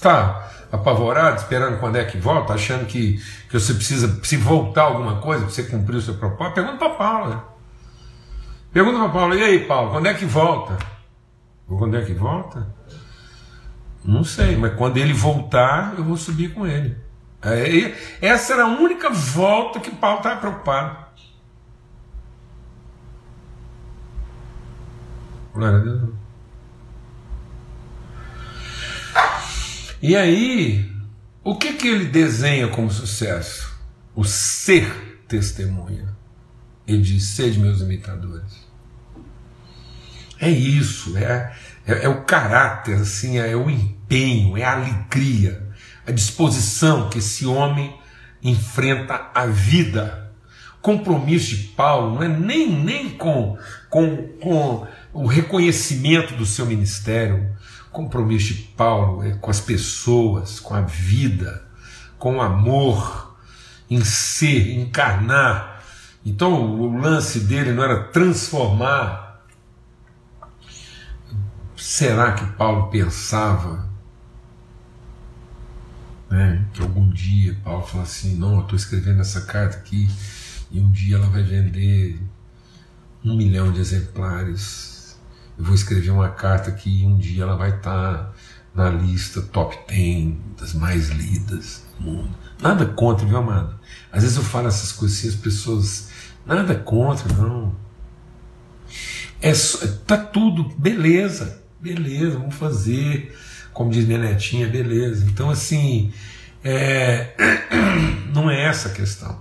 Está 0.00 0.50
apavorado, 0.72 1.36
esperando 1.36 1.78
quando 1.78 1.96
é 1.96 2.04
que 2.06 2.16
volta, 2.16 2.54
achando 2.54 2.86
que, 2.86 3.22
que 3.50 3.60
você 3.60 3.74
precisa 3.74 4.18
se 4.24 4.34
voltar 4.38 4.84
alguma 4.84 5.20
coisa 5.20 5.44
para 5.44 5.52
você 5.52 5.64
cumprir 5.64 5.96
o 5.96 6.00
seu 6.00 6.14
propósito? 6.14 6.54
Pergunta 6.54 6.78
para 6.78 6.88
Paulo. 6.94 7.28
Né? 7.28 7.40
Pergunta 8.72 8.98
para 8.98 9.08
Paulo, 9.10 9.34
e 9.34 9.42
aí, 9.42 9.66
Paulo, 9.66 9.90
quando 9.90 10.06
é 10.06 10.14
que 10.14 10.24
volta? 10.24 10.78
Quando 11.68 11.98
é 11.98 12.02
que 12.02 12.14
volta? 12.14 12.74
Não 14.02 14.24
sei, 14.24 14.56
mas 14.56 14.74
quando 14.74 14.96
ele 14.96 15.12
voltar, 15.12 15.92
eu 15.98 16.02
vou 16.02 16.16
subir 16.16 16.54
com 16.54 16.66
ele. 16.66 16.96
É, 17.42 17.94
essa 18.22 18.54
era 18.54 18.62
a 18.62 18.68
única 18.68 19.10
volta 19.10 19.80
que 19.80 19.90
Paulo 19.90 20.16
estava 20.16 20.40
preocupado. 20.40 20.96
Glória 25.52 25.76
a 25.76 25.80
Deus. 25.82 26.19
E 30.02 30.16
aí, 30.16 30.90
o 31.44 31.56
que, 31.56 31.74
que 31.74 31.86
ele 31.86 32.06
desenha 32.06 32.68
como 32.68 32.90
sucesso? 32.90 33.70
O 34.14 34.24
ser 34.24 35.22
testemunha. 35.28 36.08
Ele 36.86 37.02
diz: 37.02 37.24
sede 37.24 37.58
meus 37.58 37.80
imitadores. 37.80 38.68
É 40.40 40.48
isso, 40.48 41.18
é, 41.18 41.54
é, 41.86 42.04
é, 42.04 42.08
o 42.08 42.24
caráter, 42.24 42.94
assim, 42.94 43.38
é 43.38 43.54
o 43.54 43.68
empenho, 43.68 44.56
é 44.56 44.64
a 44.64 44.72
alegria, 44.72 45.68
a 46.06 46.10
disposição 46.10 47.10
que 47.10 47.18
esse 47.18 47.44
homem 47.44 47.94
enfrenta 48.42 49.30
a 49.34 49.44
vida. 49.44 50.32
Compromisso 50.80 51.54
de 51.54 51.64
Paulo 51.68 52.14
não 52.14 52.22
é 52.22 52.28
nem, 52.28 52.72
nem 52.72 53.10
com, 53.10 53.58
com, 53.90 54.28
com 54.40 54.86
o 55.12 55.26
reconhecimento 55.26 56.34
do 56.34 56.46
seu 56.46 56.64
ministério, 56.64 57.54
compromisso 57.90 58.54
de 58.54 58.62
Paulo 58.62 59.22
é 59.22 59.32
com 59.32 59.50
as 59.50 59.60
pessoas, 59.60 60.60
com 60.60 60.74
a 60.74 60.80
vida, 60.80 61.64
com 62.18 62.36
o 62.36 62.40
amor, 62.40 63.36
em 63.88 64.04
ser, 64.04 64.78
encarnar. 64.78 65.82
Então 66.24 66.78
o 66.78 66.98
lance 66.98 67.40
dele 67.40 67.72
não 67.72 67.82
era 67.82 68.04
transformar. 68.04 69.44
Será 71.76 72.32
que 72.32 72.44
Paulo 72.52 72.88
pensava 72.90 73.90
né, 76.30 76.64
que 76.72 76.80
algum 76.80 77.10
dia 77.10 77.58
Paulo 77.64 77.84
falou 77.84 78.04
assim: 78.04 78.36
não, 78.36 78.56
eu 78.56 78.62
estou 78.62 78.76
escrevendo 78.76 79.20
essa 79.20 79.40
carta 79.42 79.76
aqui 79.78 80.08
e 80.70 80.80
um 80.80 80.90
dia 80.90 81.16
ela 81.16 81.26
vai 81.26 81.42
vender 81.42 82.20
um 83.24 83.36
milhão 83.36 83.72
de 83.72 83.80
exemplares 83.80 84.89
eu 85.60 85.64
vou 85.64 85.74
escrever 85.74 86.10
uma 86.10 86.30
carta 86.30 86.72
que 86.72 87.04
um 87.04 87.18
dia 87.18 87.42
ela 87.42 87.54
vai 87.54 87.68
estar 87.68 88.32
na 88.74 88.88
lista 88.88 89.42
top 89.42 89.78
10 89.86 90.34
das 90.58 90.72
mais 90.72 91.10
lidas 91.10 91.84
do 91.98 92.04
mundo. 92.04 92.30
Nada 92.62 92.86
contra, 92.86 93.26
viu, 93.26 93.36
amado? 93.36 93.78
Às 94.10 94.22
vezes 94.22 94.38
eu 94.38 94.42
falo 94.42 94.68
essas 94.68 94.90
coisas 94.90 95.18
assim, 95.18 95.28
as 95.28 95.34
pessoas. 95.34 96.08
Nada 96.46 96.74
contra, 96.74 97.30
não. 97.34 97.76
É, 99.42 99.52
tá 100.06 100.16
tudo, 100.16 100.64
beleza, 100.78 101.62
beleza, 101.78 102.38
vamos 102.38 102.54
fazer. 102.54 103.36
Como 103.74 103.90
diz 103.90 104.06
minha 104.06 104.18
netinha, 104.18 104.66
beleza. 104.66 105.26
Então, 105.26 105.50
assim, 105.50 106.10
é, 106.64 107.34
não 108.32 108.50
é 108.50 108.64
essa 108.64 108.88
a 108.88 108.92
questão. 108.92 109.38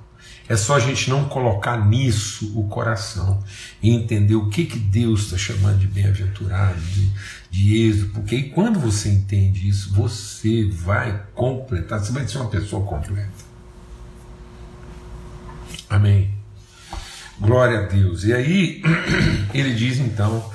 É 0.50 0.58
só 0.58 0.78
a 0.78 0.80
gente 0.80 1.12
não 1.12 1.26
colocar 1.26 1.78
nisso 1.86 2.60
o 2.60 2.68
coração 2.68 3.44
e 3.84 3.92
entender 3.92 4.34
o 4.34 4.50
que, 4.50 4.66
que 4.66 4.80
Deus 4.80 5.26
está 5.26 5.38
chamando 5.38 5.78
de 5.78 5.86
bem-aventurado, 5.86 6.82
de, 6.82 7.12
de 7.52 7.88
êxito, 7.88 8.08
porque 8.08 8.42
quando 8.44 8.80
você 8.80 9.10
entende 9.10 9.70
isso, 9.70 9.94
você 9.94 10.68
vai 10.68 11.22
completar, 11.36 12.00
você 12.00 12.12
vai 12.12 12.28
ser 12.28 12.40
uma 12.40 12.50
pessoa 12.50 12.84
completa. 12.84 13.30
Amém. 15.88 16.34
Glória 17.40 17.82
a 17.82 17.84
Deus. 17.84 18.24
E 18.24 18.34
aí, 18.34 18.82
ele 19.54 19.76
diz 19.76 20.00
então, 20.00 20.52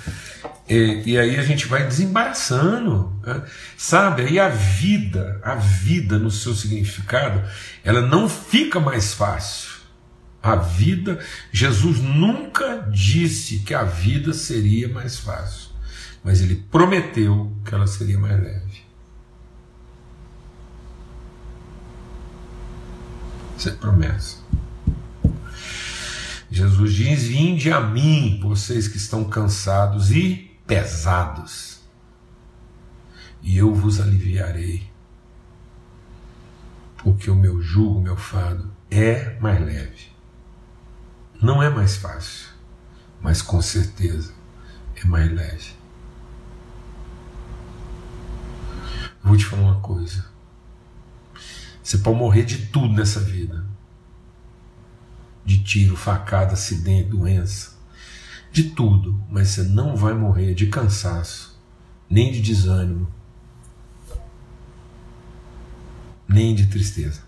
e, 0.69 1.05
e, 1.07 1.19
aí 1.19 1.39
a 1.39 1.43
gente 1.45 1.67
vai 1.67 1.87
desembaraçando, 1.87 3.13
né? 3.25 3.43
sabe? 3.77 4.23
Aí 4.23 4.41
a 4.41 4.49
vida, 4.49 5.41
a 5.45 5.55
vida 5.55 6.19
no 6.19 6.33
seu 6.33 6.53
significado, 6.53 7.45
ela 7.85 8.01
não 8.01 8.29
fica 8.29 8.81
mais 8.81 9.15
fácil 9.15 9.74
a 10.45 10.57
vida, 10.57 11.19
Jesus 11.51 12.01
nunca 12.01 12.87
disse 12.93 13.61
que 13.61 13.73
a 13.73 13.83
vida 13.83 14.35
seria 14.35 14.87
mais 14.91 15.19
fácil, 15.19 15.71
mas 16.23 16.43
ele 16.43 16.57
prometeu 16.71 17.51
que 17.65 17.75
ela 17.75 17.87
seria 17.87 18.19
mais 18.19 18.39
leve. 18.39 18.85
Isso 23.57 23.71
é 23.71 23.73
promessa. 23.73 24.37
Jesus 26.51 26.93
diz: 26.93 27.23
Vinde 27.23 27.73
a 27.73 27.81
mim, 27.81 28.39
vocês 28.43 28.87
que 28.87 28.99
estão 28.99 29.25
cansados 29.25 30.11
e 30.11 30.55
pesados, 30.67 31.81
e 33.43 33.57
eu 33.57 33.75
vos 33.75 33.99
aliviarei, 33.99 34.87
porque 36.99 37.31
o 37.31 37.35
meu 37.35 37.63
jugo, 37.63 37.99
o 37.99 38.03
meu 38.03 38.17
fado 38.19 38.71
é 38.91 39.39
mais 39.41 39.59
leve. 39.59 40.14
Não 41.45 41.63
é 41.63 41.69
mais 41.69 41.97
fácil, 41.97 42.47
mas 43.21 43.43
com 43.43 43.61
certeza 43.61 44.33
é 44.97 45.05
mais 45.05 45.31
leve. 45.31 45.75
Vou 49.23 49.37
te 49.37 49.45
falar 49.45 49.61
uma 49.65 49.81
coisa. 49.81 50.25
Você 51.83 51.99
pode 51.99 52.17
morrer 52.17 52.45
de 52.45 52.69
tudo 52.69 52.95
nessa 52.95 53.21
vida: 53.21 53.63
de 55.45 55.63
tiro, 55.63 55.95
facada, 55.99 56.55
acidente, 56.55 57.11
doença, 57.11 57.77
de 58.51 58.71
tudo, 58.71 59.23
mas 59.29 59.49
você 59.49 59.65
não 59.65 59.95
vai 59.95 60.15
morrer 60.15 60.55
de 60.55 60.69
cansaço, 60.69 61.61
nem 62.09 62.33
de 62.33 62.41
desânimo, 62.41 63.07
nem 66.27 66.55
de 66.55 66.69
tristeza. 66.69 67.24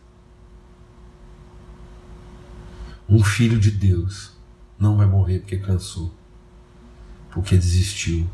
Um 3.08 3.22
filho 3.22 3.58
de 3.58 3.70
Deus 3.70 4.32
não 4.78 4.96
vai 4.96 5.06
morrer 5.06 5.40
porque 5.40 5.58
cansou, 5.58 6.14
porque 7.30 7.56
desistiu, 7.56 8.28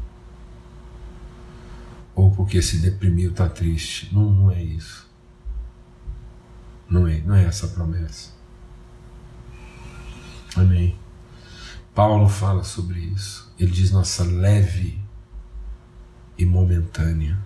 ou 2.14 2.30
porque 2.30 2.60
se 2.62 2.78
deprimiu, 2.78 3.30
está 3.30 3.48
triste. 3.48 4.14
Não, 4.14 4.30
não 4.30 4.50
é 4.50 4.62
isso. 4.62 5.10
Não 6.88 7.06
é, 7.06 7.20
não 7.20 7.34
é 7.34 7.44
essa 7.44 7.66
a 7.66 7.68
promessa. 7.70 8.30
Amém. 10.56 10.98
Paulo 11.94 12.28
fala 12.28 12.64
sobre 12.64 13.00
isso. 13.00 13.50
Ele 13.58 13.70
diz 13.70 13.90
nossa 13.90 14.24
leve 14.24 15.00
e 16.36 16.44
momentânea. 16.44 17.38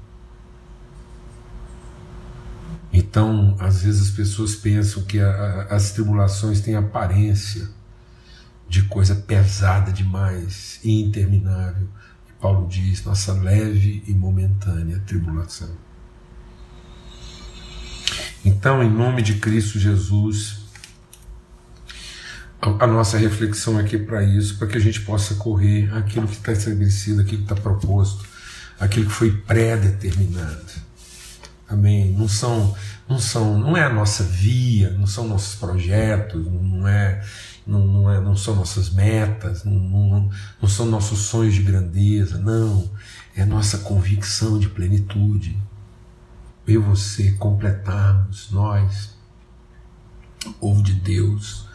Então, 2.99 3.55
às 3.61 3.83
vezes 3.83 4.09
as 4.09 4.11
pessoas 4.11 4.55
pensam 4.55 5.03
que 5.03 5.21
a, 5.21 5.29
a, 5.29 5.77
as 5.77 5.93
tribulações 5.93 6.63
têm 6.63 6.77
aparência 6.77 7.69
de 8.67 8.85
coisa 8.85 9.15
pesada 9.15 9.93
demais 9.93 10.81
e 10.83 11.03
interminável. 11.03 11.87
Paulo 12.41 12.67
diz, 12.67 13.05
nossa 13.05 13.35
leve 13.35 14.03
e 14.07 14.15
momentânea 14.15 14.99
tribulação. 15.07 15.69
Então, 18.43 18.83
em 18.83 18.91
nome 18.91 19.21
de 19.21 19.35
Cristo 19.35 19.79
Jesus, 19.79 20.61
a 22.63 22.87
nossa 22.87 23.19
reflexão 23.19 23.77
aqui 23.77 23.97
é 23.97 23.99
para 23.99 24.25
isso, 24.25 24.57
para 24.57 24.69
que 24.69 24.79
a 24.79 24.81
gente 24.81 25.03
possa 25.03 25.35
correr 25.35 25.93
aquilo 25.95 26.27
que 26.27 26.37
está 26.37 26.53
estabelecido, 26.53 27.21
aquilo 27.21 27.45
que 27.45 27.53
está 27.53 27.63
proposto, 27.63 28.25
aquilo 28.81 29.05
que 29.05 29.13
foi 29.13 29.33
pré-determinado. 29.33 30.86
Amém. 31.69 32.13
Não 32.13 32.29
são, 32.29 32.75
não 33.09 33.19
são, 33.19 33.59
não 33.59 33.77
é 33.77 33.83
a 33.83 33.93
nossa 33.93 34.23
via, 34.23 34.91
não 34.91 35.07
são 35.07 35.27
nossos 35.27 35.57
projetos, 35.57 36.47
não 36.47 36.87
é 36.87 37.23
não, 37.67 37.85
não, 37.85 38.11
é, 38.11 38.21
não 38.21 38.37
são 38.37 38.55
nossas 38.55 38.91
metas, 38.91 39.65
não, 39.65 39.75
não, 39.75 40.31
não 40.63 40.69
são 40.69 40.87
nossos 40.87 41.19
sonhos 41.21 41.55
de 41.55 41.63
grandeza, 41.63 42.39
não. 42.39 42.89
É 43.35 43.45
nossa 43.45 43.79
convicção 43.79 44.59
de 44.59 44.69
plenitude. 44.69 45.59
Eu 46.67 46.81
e 46.81 46.85
você 46.85 47.33
completarmos, 47.33 48.51
nós, 48.51 49.17
povo 50.61 50.83
de 50.83 50.95
Deus, 50.95 51.69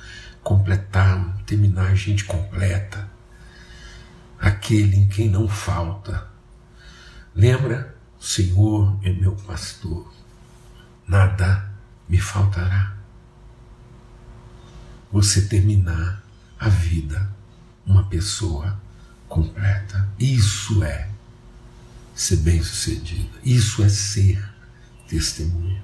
completarmos, 0.44 1.42
terminar 1.44 1.92
a 1.92 1.96
gente 1.96 2.24
completa, 2.24 3.10
aquele 4.40 4.98
em 4.98 5.08
quem 5.08 5.30
não 5.30 5.48
falta. 5.48 6.28
Lembra? 7.36 7.91
O 8.22 8.24
Senhor 8.24 9.00
é 9.01 9.12
meu 9.12 9.32
pastor, 9.32 10.13
nada 11.08 11.74
me 12.08 12.20
faltará 12.20 12.96
você 15.12 15.42
terminar 15.42 16.24
a 16.60 16.70
vida 16.70 17.28
uma 17.84 18.04
pessoa 18.04 18.80
completa. 19.28 20.08
Isso 20.20 20.84
é 20.84 21.10
ser 22.13 22.38
bem-sucedida. 22.38 23.40
Isso 23.44 23.84
é 23.84 23.90
ser 23.90 24.48
testemunha. 25.08 25.82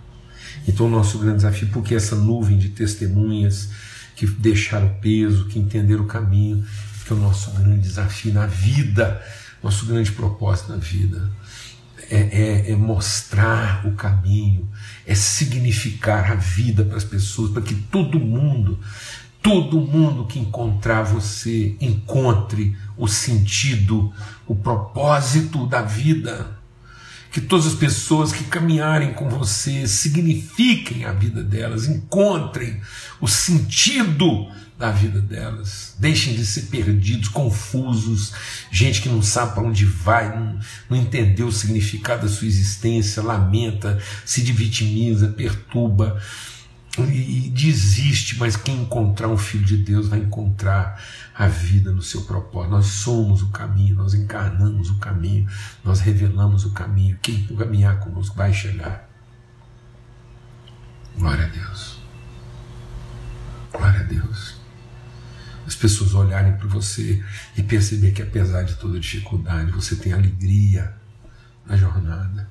Então, 0.67 0.86
o 0.86 0.89
nosso 0.89 1.17
grande 1.17 1.38
desafio, 1.38 1.70
porque 1.70 1.96
essa 1.96 2.15
nuvem 2.15 2.60
de 2.60 2.70
testemunhas 2.70 3.70
que 4.15 4.27
deixaram 4.27 4.94
peso, 5.01 5.48
que 5.48 5.58
entenderam 5.58 6.03
o 6.03 6.08
caminho, 6.08 6.63
que 7.03 7.12
é 7.12 7.15
o 7.15 7.20
nosso 7.20 7.50
grande 7.51 7.82
desafio 7.82 8.32
na 8.32 8.46
vida, 8.46 9.21
nosso 9.63 9.88
grande 9.88 10.12
propósito 10.12 10.71
na 10.71 10.78
vida. 10.78 11.30
É, 12.10 12.15
é, 12.15 12.71
é, 12.71 12.75
mostrar 12.75 13.86
o 13.86 13.93
caminho, 13.93 14.69
é 15.05 15.15
significar 15.15 16.31
a 16.31 16.36
vida 16.36 16.86
para 16.86 16.95
as 16.95 17.03
pessoas, 17.03 17.51
para 17.51 17.62
que 17.62 17.73
todo 17.73 18.19
mundo 18.19 18.79
todo 19.41 19.79
mundo 19.79 20.25
que 20.25 20.39
encontrar 20.39 21.03
você 21.03 21.77
encontre 21.79 22.75
o 22.97 23.07
sentido, 23.07 24.12
o 24.45 24.53
propósito 24.53 25.65
da 25.65 25.81
vida. 25.81 26.57
Que 27.38 27.41
todas 27.41 27.67
as 27.67 27.76
pessoas 27.76 28.34
que 28.34 28.45
caminharem 28.45 29.13
com 29.13 29.30
você 29.30 29.88
signifiquem 29.88 31.06
a 31.06 31.12
vida 31.12 31.43
delas, 31.43 31.88
encontrem 31.88 32.82
o 33.21 33.28
sentido 33.28 34.47
da 34.76 34.89
vida 34.89 35.21
delas. 35.21 35.93
Deixem 36.00 36.34
de 36.34 36.43
ser 36.43 36.63
perdidos, 36.63 37.28
confusos, 37.28 38.34
gente 38.71 39.04
que 39.04 39.10
não 39.10 39.21
sabe 39.21 39.54
para 39.54 39.62
onde 39.62 39.86
vai, 39.86 40.36
não, 40.36 40.58
não 40.89 40.97
entendeu 40.97 41.45
o 41.45 41.52
significado 41.52 42.23
da 42.23 42.28
sua 42.28 42.47
existência, 42.47 43.21
lamenta, 43.21 44.02
se 44.26 44.41
vitimiza, 44.41 45.28
perturba 45.28 46.19
e 47.06 47.52
desiste, 47.54 48.39
mas 48.39 48.56
quem 48.56 48.82
encontrar 48.82 49.28
um 49.28 49.38
filho 49.38 49.63
de 49.63 49.78
Deus 49.78 50.08
vai 50.08 50.17
encontrar 50.17 51.00
a 51.38 51.47
vida 51.47 51.91
no 51.91 52.02
seu 52.02 52.23
propósito. 52.23 52.71
Nós 52.71 52.86
somos 52.88 53.41
o 53.43 53.50
caminho, 53.50 53.95
nós 53.95 54.13
encarnamos 54.13 54.89
o 54.89 54.97
caminho, 54.97 55.47
nós 55.84 56.00
revelamos 56.00 56.65
o 56.65 56.71
caminho. 56.71 57.17
Quem 57.21 57.45
caminhar 57.56 58.00
conosco 58.00 58.36
vai 58.36 58.52
chegar. 58.52 59.08
Glória 61.15 61.45
a 61.45 61.50
Deus. 61.50 62.00
Glória 63.71 64.00
a 64.00 64.04
Deus. 64.04 64.58
As 65.65 65.76
pessoas 65.76 66.13
olharem 66.13 66.56
para 66.56 66.67
você 66.67 67.23
e 67.56 67.62
perceber 67.62 68.12
que 68.12 68.21
apesar 68.21 68.63
de 68.63 68.76
toda 68.76 69.00
dificuldade, 69.00 69.71
você 69.71 69.95
tem 69.95 70.13
alegria 70.13 70.95
na 71.65 71.76
jornada 71.76 72.50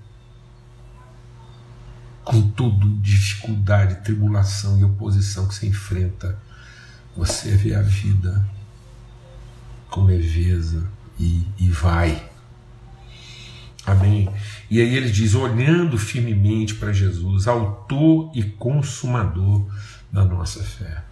com 2.23 2.43
tudo, 2.51 2.99
dificuldade, 3.01 4.03
tribulação 4.03 4.79
e 4.79 4.85
oposição 4.85 5.47
que 5.47 5.55
você 5.55 5.69
enfrenta, 5.69 6.37
você 7.17 7.57
vê 7.57 7.73
a 7.73 7.83
vida 7.83 8.45
com 9.91 10.05
leveza 10.05 10.87
e, 11.19 11.47
e 11.59 11.69
vai. 11.69 12.31
Amém? 13.87 14.29
E 14.71 14.81
aí 14.81 14.97
ele 14.97 15.11
diz: 15.11 15.35
olhando 15.35 15.97
firmemente 15.97 16.75
para 16.75 16.93
Jesus, 16.93 17.47
autor 17.47 18.31
e 18.35 18.43
consumador 18.43 19.65
da 20.13 20.25
nossa 20.25 20.63
fé. 20.63 21.05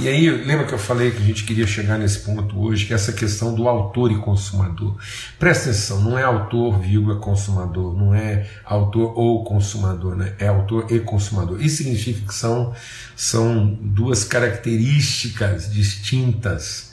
E 0.00 0.08
aí, 0.08 0.28
lembra 0.28 0.66
que 0.66 0.72
eu 0.72 0.78
falei 0.78 1.10
que 1.10 1.18
a 1.18 1.24
gente 1.24 1.44
queria 1.44 1.66
chegar 1.66 1.98
nesse 1.98 2.20
ponto 2.20 2.58
hoje, 2.58 2.86
que 2.86 2.92
é 2.92 2.96
essa 2.96 3.12
questão 3.12 3.54
do 3.54 3.68
autor 3.68 4.10
e 4.10 4.18
consumador. 4.18 4.96
Presta 5.38 5.70
atenção, 5.70 6.00
não 6.00 6.18
é 6.18 6.22
autor, 6.22 6.80
vírgula, 6.80 7.16
consumador, 7.16 7.94
não 7.96 8.14
é 8.14 8.48
autor 8.64 9.16
ou 9.16 9.44
consumador, 9.44 10.16
né? 10.16 10.34
é 10.38 10.48
autor 10.48 10.90
e 10.90 10.98
consumador. 11.00 11.62
Isso 11.62 11.78
significa 11.78 12.26
que 12.26 12.34
são, 12.34 12.74
são 13.14 13.66
duas 13.80 14.24
características 14.24 15.70
distintas 15.72 16.91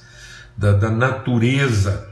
da, 0.59 0.73
da 0.73 0.89
natureza 0.89 2.05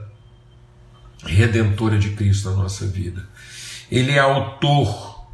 redentora 1.26 2.00
de 2.00 2.12
Cristo 2.12 2.50
na 2.50 2.56
nossa 2.56 2.88
vida. 2.88 3.28
Ele 3.92 4.14
é 4.14 4.20
autor, 4.20 5.28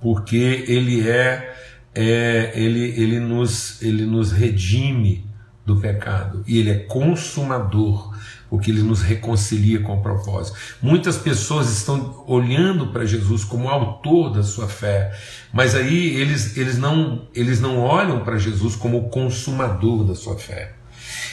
porque 0.00 0.64
ele 0.68 1.08
é 1.08 1.50
é, 1.94 2.52
ele, 2.54 2.88
ele, 2.96 3.20
nos, 3.20 3.82
ele 3.82 4.06
nos 4.06 4.32
redime 4.32 5.26
do 5.66 5.76
pecado 5.76 6.42
e 6.46 6.58
ele 6.58 6.70
é 6.70 6.78
consumador, 6.78 8.16
porque 8.48 8.70
ele 8.70 8.82
nos 8.82 9.02
reconcilia 9.02 9.80
com 9.80 9.98
o 9.98 10.02
propósito. 10.02 10.56
Muitas 10.80 11.18
pessoas 11.18 11.70
estão 11.70 12.24
olhando 12.26 12.88
para 12.88 13.04
Jesus 13.04 13.44
como 13.44 13.68
autor 13.68 14.32
da 14.32 14.42
sua 14.42 14.68
fé, 14.68 15.12
mas 15.52 15.74
aí 15.74 16.16
eles, 16.16 16.56
eles, 16.56 16.78
não, 16.78 17.28
eles 17.34 17.60
não 17.60 17.78
olham 17.78 18.24
para 18.24 18.38
Jesus 18.38 18.74
como 18.74 18.98
o 18.98 19.10
consumador 19.10 20.04
da 20.04 20.14
sua 20.14 20.38
fé. 20.38 20.76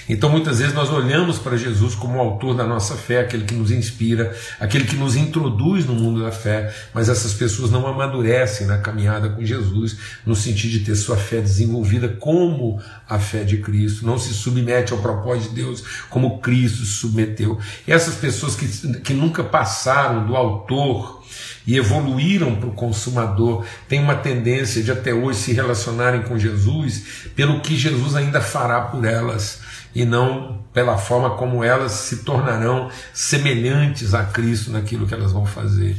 Então 0.10 0.28
muitas 0.28 0.58
vezes 0.58 0.74
nós 0.74 0.90
olhamos 0.90 1.38
para 1.38 1.56
Jesus 1.56 1.94
como 1.94 2.18
o 2.18 2.20
autor 2.20 2.56
da 2.56 2.66
nossa 2.66 2.96
fé, 2.96 3.20
aquele 3.20 3.46
que 3.46 3.54
nos 3.54 3.70
inspira, 3.70 4.36
aquele 4.60 4.86
que 4.86 4.96
nos 4.96 5.16
introduz 5.16 5.86
no 5.86 5.94
mundo 5.94 6.24
da 6.24 6.32
fé, 6.32 6.74
mas 6.92 7.08
essas 7.08 7.34
pessoas 7.34 7.70
não 7.70 7.86
amadurecem 7.86 8.66
na 8.66 8.80
caminhada 8.80 9.30
com 9.30 9.46
Jesus, 9.46 9.98
no 10.26 10.36
sentido 10.36 10.72
de 10.72 10.80
ter 10.80 10.96
sua 10.96 11.16
fé 11.16 11.40
desenvolvida 11.40 12.10
como 12.10 12.82
a 13.08 13.20
fé 13.20 13.44
de 13.44 13.58
Cristo, 13.58 14.04
não 14.04 14.18
se 14.18 14.34
submete 14.34 14.94
ao 14.94 15.00
propósito 15.00 15.50
de 15.50 15.62
Deus 15.62 15.84
como 16.10 16.40
Cristo 16.40 16.80
se 16.80 16.94
submeteu. 16.94 17.60
E 17.88 17.92
essas 17.92 18.16
pessoas 18.16 18.56
que, 18.56 18.68
que 19.02 19.14
nunca 19.14 19.44
passaram 19.44 20.26
do 20.26 20.36
autor 20.36 21.20
e 21.68 21.78
evoluíram 21.78 22.56
para 22.56 22.70
o 22.70 22.74
consumador, 22.74 23.64
têm 23.88 24.02
uma 24.02 24.16
tendência 24.16 24.82
de 24.82 24.92
até 24.92 25.14
hoje 25.14 25.38
se 25.38 25.54
relacionarem 25.54 26.24
com 26.24 26.40
Jesus 26.40 27.30
pelo 27.36 27.62
que 27.62 27.78
Jesus 27.78 28.16
ainda 28.16 28.42
fará 28.42 28.82
por 28.82 29.06
elas 29.06 29.69
e 29.94 30.06
não 30.06 30.60
pela 30.74 30.98
forma 30.98 31.32
como 31.32 31.64
elas 31.64 31.92
se 31.94 32.24
tornarão 32.24 32.90
semelhantes 33.14 34.14
a 34.14 34.24
Cristo 34.24 34.72
naquilo 34.72 35.08
que 35.08 35.14
elas 35.14 35.32
vão 35.32 35.46
fazer. 35.46 35.98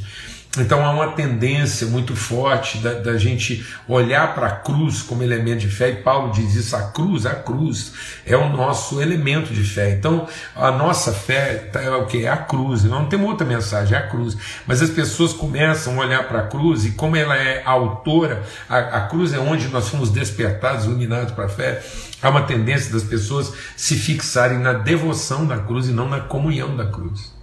Então 0.59 0.85
há 0.85 0.91
uma 0.91 1.13
tendência 1.13 1.87
muito 1.87 2.17
forte 2.17 2.79
da, 2.79 2.95
da 2.95 3.17
gente 3.17 3.65
olhar 3.87 4.35
para 4.35 4.49
a 4.49 4.51
cruz 4.51 5.01
como 5.01 5.23
elemento 5.23 5.61
de 5.61 5.69
fé, 5.69 5.91
e 5.91 5.97
Paulo 5.97 6.33
diz 6.33 6.57
isso: 6.57 6.75
a 6.75 6.91
cruz, 6.91 7.25
a 7.25 7.37
cruz 7.37 7.93
é 8.27 8.37
o 8.37 8.49
nosso 8.49 9.01
elemento 9.01 9.55
de 9.55 9.63
fé. 9.63 9.91
Então 9.93 10.27
a 10.57 10.73
nossa 10.73 11.13
fé 11.13 11.71
é 11.73 11.91
o 11.91 12.07
que? 12.07 12.25
É 12.25 12.29
a 12.29 12.37
cruz. 12.37 12.83
Não 12.83 13.07
tem 13.07 13.23
outra 13.23 13.47
mensagem, 13.47 13.97
é 13.97 14.01
a 14.01 14.09
cruz. 14.09 14.37
Mas 14.67 14.83
as 14.83 14.91
pessoas 14.91 15.33
começam 15.33 16.01
a 16.01 16.05
olhar 16.05 16.27
para 16.27 16.41
a 16.41 16.47
cruz 16.49 16.85
e, 16.85 16.93
como 16.93 17.15
ela 17.15 17.37
é 17.37 17.63
autora, 17.65 18.43
a, 18.69 18.79
a 18.79 19.01
cruz 19.03 19.33
é 19.33 19.39
onde 19.39 19.69
nós 19.69 19.89
fomos 19.89 20.11
despertados, 20.11 20.85
iluminados 20.85 21.33
para 21.33 21.45
a 21.45 21.49
fé. 21.49 21.81
Há 22.21 22.29
uma 22.29 22.43
tendência 22.43 22.93
das 22.93 23.05
pessoas 23.05 23.53
se 23.77 23.95
fixarem 23.95 24.59
na 24.59 24.73
devoção 24.73 25.47
da 25.47 25.59
cruz 25.59 25.89
e 25.89 25.93
não 25.93 26.09
na 26.09 26.19
comunhão 26.19 26.77
da 26.77 26.87
cruz. 26.87 27.40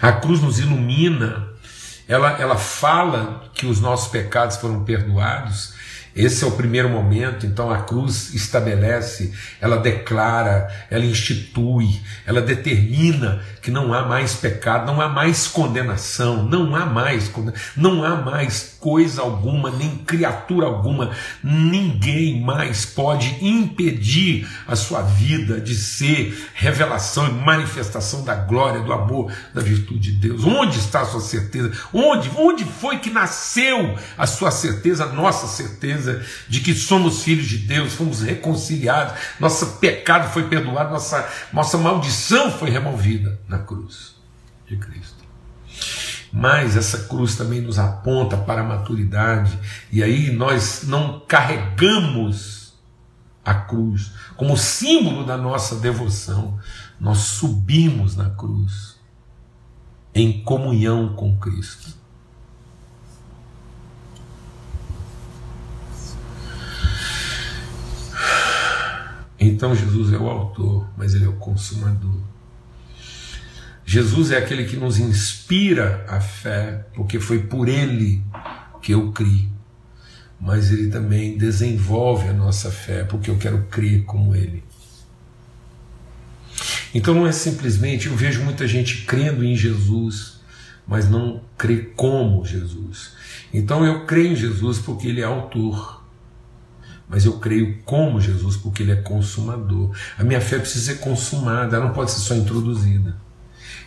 A 0.00 0.12
cruz 0.12 0.40
nos 0.40 0.58
ilumina, 0.58 1.48
ela, 2.06 2.32
ela 2.40 2.56
fala 2.56 3.44
que 3.54 3.66
os 3.66 3.80
nossos 3.80 4.08
pecados 4.08 4.56
foram 4.56 4.84
perdoados, 4.84 5.74
esse 6.18 6.42
é 6.42 6.46
o 6.48 6.50
primeiro 6.50 6.88
momento, 6.88 7.46
então 7.46 7.70
a 7.70 7.78
cruz 7.82 8.34
estabelece, 8.34 9.32
ela 9.60 9.76
declara, 9.76 10.68
ela 10.90 11.04
institui, 11.04 12.00
ela 12.26 12.42
determina 12.42 13.40
que 13.62 13.70
não 13.70 13.94
há 13.94 14.04
mais 14.04 14.34
pecado, 14.34 14.84
não 14.86 15.00
há 15.00 15.08
mais 15.08 15.46
condenação, 15.46 16.42
não 16.42 16.74
há 16.74 16.84
mais, 16.84 17.30
não 17.76 18.02
há 18.02 18.16
mais 18.16 18.76
coisa 18.80 19.22
alguma, 19.22 19.70
nem 19.70 19.98
criatura 19.98 20.66
alguma, 20.66 21.12
ninguém 21.42 22.40
mais 22.40 22.84
pode 22.84 23.36
impedir 23.40 24.48
a 24.66 24.74
sua 24.74 25.02
vida 25.02 25.60
de 25.60 25.76
ser 25.76 26.48
revelação 26.54 27.28
e 27.28 27.32
manifestação 27.32 28.24
da 28.24 28.34
glória, 28.34 28.80
do 28.80 28.92
amor, 28.92 29.30
da 29.54 29.60
virtude 29.60 30.12
de 30.12 30.28
Deus. 30.28 30.44
Onde 30.44 30.78
está 30.78 31.02
a 31.02 31.06
sua 31.06 31.20
certeza? 31.20 31.72
Onde? 31.92 32.28
Onde 32.36 32.64
foi 32.64 32.98
que 32.98 33.10
nasceu 33.10 33.96
a 34.16 34.26
sua 34.26 34.50
certeza, 34.50 35.04
a 35.04 35.12
nossa 35.12 35.46
certeza 35.46 36.07
de 36.48 36.60
que 36.60 36.74
somos 36.74 37.22
filhos 37.22 37.46
de 37.46 37.58
Deus, 37.58 37.94
fomos 37.94 38.22
reconciliados, 38.22 39.14
nosso 39.38 39.78
pecado 39.78 40.30
foi 40.32 40.48
perdoado, 40.48 40.90
nossa, 40.90 41.28
nossa 41.52 41.78
maldição 41.78 42.50
foi 42.50 42.70
removida 42.70 43.40
na 43.48 43.58
cruz 43.58 44.16
de 44.66 44.76
Cristo. 44.76 45.18
Mas 46.32 46.76
essa 46.76 47.04
cruz 47.04 47.36
também 47.36 47.60
nos 47.60 47.78
aponta 47.78 48.36
para 48.36 48.60
a 48.60 48.64
maturidade, 48.64 49.58
e 49.90 50.02
aí 50.02 50.30
nós 50.30 50.82
não 50.84 51.20
carregamos 51.26 52.74
a 53.44 53.54
cruz 53.54 54.12
como 54.36 54.56
símbolo 54.56 55.24
da 55.24 55.36
nossa 55.36 55.76
devoção, 55.76 56.58
nós 57.00 57.18
subimos 57.18 58.14
na 58.14 58.30
cruz 58.30 58.96
em 60.14 60.42
comunhão 60.44 61.14
com 61.14 61.36
Cristo. 61.38 61.97
Então 69.38 69.74
Jesus 69.74 70.12
é 70.12 70.18
o 70.18 70.28
autor, 70.28 70.88
mas 70.96 71.14
ele 71.14 71.24
é 71.24 71.28
o 71.28 71.34
consumador. 71.34 72.20
Jesus 73.86 74.30
é 74.30 74.36
aquele 74.36 74.64
que 74.64 74.76
nos 74.76 74.98
inspira 74.98 76.04
a 76.08 76.20
fé, 76.20 76.86
porque 76.94 77.18
foi 77.18 77.38
por 77.38 77.68
ele 77.68 78.22
que 78.82 78.92
eu 78.92 79.12
criei. 79.12 79.48
Mas 80.40 80.70
ele 80.70 80.88
também 80.88 81.38
desenvolve 81.38 82.28
a 82.28 82.32
nossa 82.32 82.70
fé, 82.70 83.04
porque 83.04 83.30
eu 83.30 83.38
quero 83.38 83.64
crer 83.70 84.04
como 84.04 84.34
ele. 84.36 84.62
Então 86.94 87.14
não 87.14 87.26
é 87.26 87.32
simplesmente, 87.32 88.08
eu 88.08 88.16
vejo 88.16 88.42
muita 88.42 88.66
gente 88.66 89.04
crendo 89.04 89.44
em 89.44 89.54
Jesus, 89.54 90.40
mas 90.86 91.08
não 91.08 91.42
crê 91.56 91.78
como 91.96 92.44
Jesus. 92.44 93.12
Então 93.52 93.84
eu 93.84 94.04
creio 94.06 94.32
em 94.32 94.36
Jesus 94.36 94.78
porque 94.78 95.08
ele 95.08 95.20
é 95.20 95.24
autor. 95.24 96.04
Mas 97.08 97.24
eu 97.24 97.38
creio 97.38 97.78
como 97.84 98.20
Jesus 98.20 98.56
porque 98.56 98.82
ele 98.82 98.92
é 98.92 98.96
consumador. 98.96 99.96
A 100.18 100.24
minha 100.24 100.40
fé 100.40 100.58
precisa 100.58 100.92
ser 100.92 100.98
consumada, 100.98 101.76
ela 101.76 101.86
não 101.86 101.94
pode 101.94 102.10
ser 102.10 102.20
só 102.20 102.34
introduzida. 102.34 103.16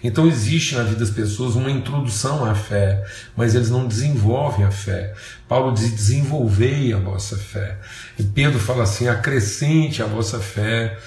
Então 0.03 0.27
existe 0.27 0.75
na 0.75 0.83
vida 0.83 0.99
das 0.99 1.11
pessoas 1.11 1.55
uma 1.55 1.69
introdução 1.69 2.43
à 2.43 2.55
fé, 2.55 3.05
mas 3.35 3.53
eles 3.53 3.69
não 3.69 3.87
desenvolvem 3.87 4.65
a 4.65 4.71
fé. 4.71 5.13
Paulo 5.47 5.73
diz: 5.73 5.91
desenvolvei 5.91 6.91
a 6.91 6.97
vossa 6.97 7.37
fé. 7.37 7.77
E 8.17 8.23
Pedro 8.23 8.59
fala 8.59 8.83
assim: 8.83 9.07
acrescente 9.07 10.01
a 10.01 10.07
vossa 10.07 10.39
fé, 10.39 10.97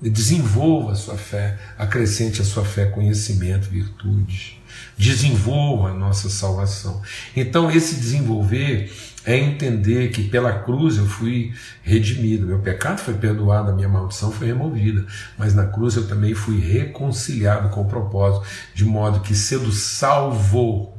desenvolva 0.00 0.92
a 0.92 0.96
sua 0.96 1.16
fé, 1.16 1.56
acrescente 1.78 2.42
a 2.42 2.44
sua 2.44 2.64
fé 2.64 2.86
conhecimento, 2.86 3.70
virtude. 3.70 4.60
Desenvolva 4.98 5.90
a 5.90 5.94
nossa 5.94 6.28
salvação. 6.28 7.00
Então, 7.36 7.70
esse 7.70 7.96
desenvolver 7.96 8.92
é 9.24 9.36
entender 9.36 10.10
que 10.10 10.24
pela 10.24 10.60
cruz 10.60 10.96
eu 10.98 11.06
fui 11.06 11.52
redimido, 11.82 12.46
meu 12.46 12.58
pecado 12.58 12.98
foi 12.98 13.14
perdoado, 13.14 13.70
a 13.70 13.74
minha 13.74 13.88
maldição 13.88 14.32
foi 14.32 14.48
removida, 14.48 15.06
mas 15.38 15.54
na 15.54 15.66
cruz 15.66 15.94
eu 15.96 16.08
também 16.08 16.34
fui 16.34 16.58
reconciliado 16.58 17.68
com 17.68 17.82
o 17.82 17.88
propósito, 17.88 18.46
de 18.74 18.84
modo 18.84 19.20
que 19.20 19.34
sendo 19.34 19.70
salvo 19.70 20.92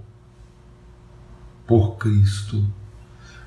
por 1.68 1.98
Cristo, 1.98 2.66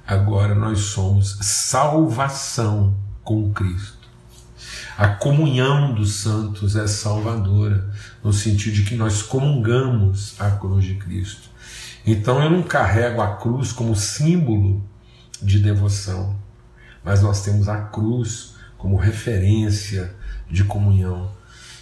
agora 0.06 0.54
nós 0.54 0.80
somos 0.80 1.38
salvação 1.40 2.96
com 3.22 3.52
Cristo. 3.52 4.06
A 4.96 5.08
comunhão 5.08 5.94
dos 5.94 6.14
santos 6.14 6.74
é 6.76 6.86
salvadora, 6.86 7.90
no 8.24 8.32
sentido 8.32 8.74
de 8.74 8.84
que 8.84 8.94
nós 8.94 9.22
comungamos 9.22 10.34
a 10.40 10.50
cruz 10.50 10.84
de 10.84 10.94
Cristo. 10.94 11.50
Então 12.07 12.40
eu 12.40 12.49
não 12.49 12.62
carrego 12.62 13.21
a 13.21 13.37
cruz 13.37 13.73
como 13.73 13.97
símbolo 13.97 14.81
de 15.42 15.59
devoção, 15.59 16.37
mas 17.03 17.21
nós 17.21 17.42
temos 17.42 17.69
a 17.69 17.81
cruz 17.83 18.55
como 18.79 18.97
referência 18.97 20.14
de 20.49 20.62
comunhão. 20.62 21.31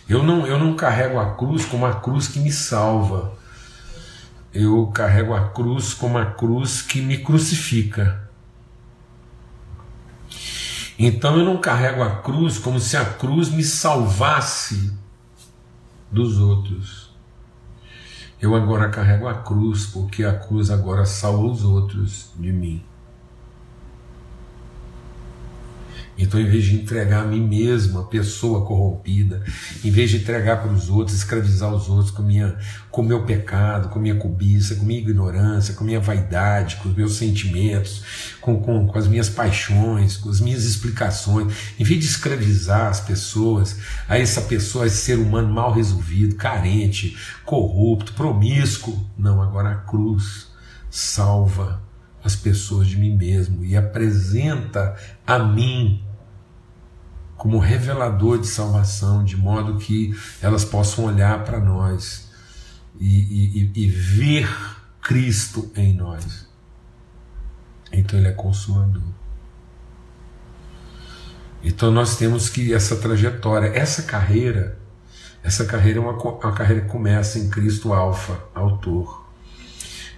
Eu 0.09 0.23
não, 0.23 0.47
eu 0.47 0.59
não 0.59 0.75
carrego 0.75 1.19
a 1.19 1.35
cruz 1.35 1.67
como 1.67 1.85
a 1.85 1.95
cruz 2.01 2.27
que 2.27 2.39
me 2.39 2.51
salva. 2.51 3.37
Eu 4.53 4.87
carrego 4.89 5.35
a 5.35 5.49
cruz 5.51 5.93
como 5.93 6.17
a 6.17 6.27
cruz 6.27 6.81
que 6.81 7.03
me 7.03 7.19
crucifica. 7.19 8.25
Então 10.99 11.39
eu 11.39 11.45
não 11.45 11.59
carrego 11.59 12.03
a 12.03 12.17
cruz 12.23 12.59
como 12.59 12.81
se 12.81 12.97
a 12.97 13.05
cruz 13.05 13.51
me 13.51 13.65
salvasse 13.65 14.93
dos 16.11 16.39
outros. 16.39 17.04
Eu 18.41 18.55
agora 18.55 18.91
carrego 18.91 19.29
a 19.29 19.35
cruz, 19.35 19.87
porque 19.87 20.25
a 20.25 20.39
cruz 20.39 20.71
agora 20.71 21.07
salva 21.07 21.45
os 21.45 21.65
outros 21.65 22.31
de 22.37 22.53
mim. 22.53 22.83
Então, 26.17 26.39
em 26.39 26.49
vez 26.49 26.65
de 26.65 26.77
entregar 26.77 27.25
a 27.25 27.27
mim 27.27 27.41
mesmo, 27.41 27.99
a 27.99 28.05
pessoa 28.05 28.65
corrompida, 28.65 29.43
em 29.85 29.91
vez 29.91 30.11
de 30.11 30.19
entregar 30.19 30.63
para 30.63 30.73
os 30.73 30.89
outros, 30.89 31.17
escravizar 31.17 31.75
os 31.75 31.89
outros 31.89 32.11
com 32.11 32.23
minha, 32.23 32.57
com 32.91 33.03
meu 33.03 33.25
pecado, 33.25 33.89
com 33.89 33.99
minha 33.99 34.15
cobiça, 34.15 34.77
com 34.77 34.85
minha 34.85 35.01
ignorância, 35.01 35.75
com 35.75 35.83
minha 35.83 35.99
vaidade, 35.99 36.77
com 36.77 36.89
os 36.89 36.95
meus 36.95 37.17
sentimentos, 37.17 38.03
com, 38.41 38.61
com, 38.61 38.87
com 38.87 38.99
as 38.99 39.09
minhas 39.09 39.29
paixões, 39.29 40.17
com 40.17 40.31
as 40.31 40.41
minhas 40.41 40.65
explicações, 40.65 41.53
em 41.79 41.85
vez 41.85 42.01
de 42.01 42.07
escravizar 42.07 42.89
as 42.89 43.01
pessoas, 43.01 43.79
a 44.09 44.17
essa 44.17 44.43
pessoa, 44.43 44.87
esse 44.87 44.99
ser 44.99 45.19
humano 45.19 45.53
mal 45.53 45.73
resolvido, 45.73 46.37
carente, 46.37 47.17
corrupto, 47.45 48.13
promíscuo, 48.13 49.05
não, 49.19 49.43
agora 49.43 49.73
a 49.73 49.77
cruz 49.77 50.53
salva 50.89 51.83
as 52.23 52.37
pessoas 52.37 52.87
de 52.87 52.97
mim 52.97 53.17
mesmo 53.17 53.65
e 53.65 53.77
apresenta 53.77 54.97
a 55.27 55.39
mim 55.39 56.04
como 57.45 57.59
revelador 57.59 58.39
de 58.39 58.47
salvação, 58.47 59.23
de 59.23 59.37
modo 59.37 59.77
que 59.77 60.19
elas 60.41 60.65
possam 60.65 61.05
olhar 61.05 61.45
para 61.45 61.61
nós 61.61 62.31
e, 62.99 63.71
e, 63.77 63.85
e, 63.85 63.87
ver 63.87 64.49
Cristo 65.03 65.71
em 65.77 65.93
nós. 65.93 66.49
Então 67.93 68.19
Ele 68.19 68.29
é 68.29 68.33
consumador. 68.33 69.03
Então 71.63 71.91
nós 71.91 72.17
temos 72.17 72.49
que 72.49 72.73
essa 72.73 72.97
trajetória, 72.97 73.67
essa 73.79 74.05
carreira, 74.05 74.79
essa 75.43 75.67
carreira 75.67 75.99
é 75.99 76.01
uma, 76.01 76.13
uma 76.13 76.53
carreira 76.53 76.81
que 76.81 76.89
começa 76.89 77.39
em 77.39 77.51
Cristo 77.51 77.93
Alfa, 77.93 78.41
autor 78.55 79.23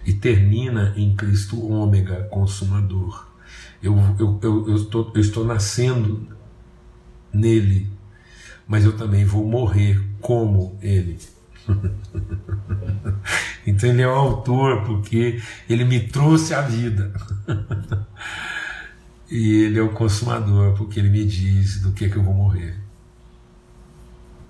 e 0.04 0.12
termina 0.12 0.94
em 0.96 1.16
Cristo 1.16 1.60
ômega, 1.68 2.28
consumador. 2.30 3.26
Eu, 3.82 3.96
eu, 4.16 4.38
eu, 4.40 4.68
eu, 4.68 4.76
estou, 4.76 5.10
eu 5.12 5.20
estou 5.20 5.44
nascendo 5.44 6.36
nele, 7.37 7.90
mas 8.66 8.85
eu 8.85 8.96
também 8.96 9.25
vou 9.25 9.46
morrer 9.46 10.03
como 10.20 10.79
ele. 10.83 11.18
então 13.66 13.88
ele 13.88 14.03
é 14.03 14.09
o 14.09 14.14
autor 14.14 14.85
porque 14.85 15.40
ele 15.68 15.85
me 15.85 16.01
trouxe 16.01 16.55
a 16.55 16.62
vida. 16.62 17.12
e 19.31 19.64
ele 19.64 19.79
é 19.79 19.83
o 19.83 19.92
consumador 19.92 20.77
porque 20.77 20.99
ele 20.99 21.11
me 21.11 21.25
diz 21.25 21.81
do 21.81 21.92
que, 21.92 22.09
que 22.09 22.16
eu 22.16 22.22
vou 22.22 22.35
morrer. 22.35 22.77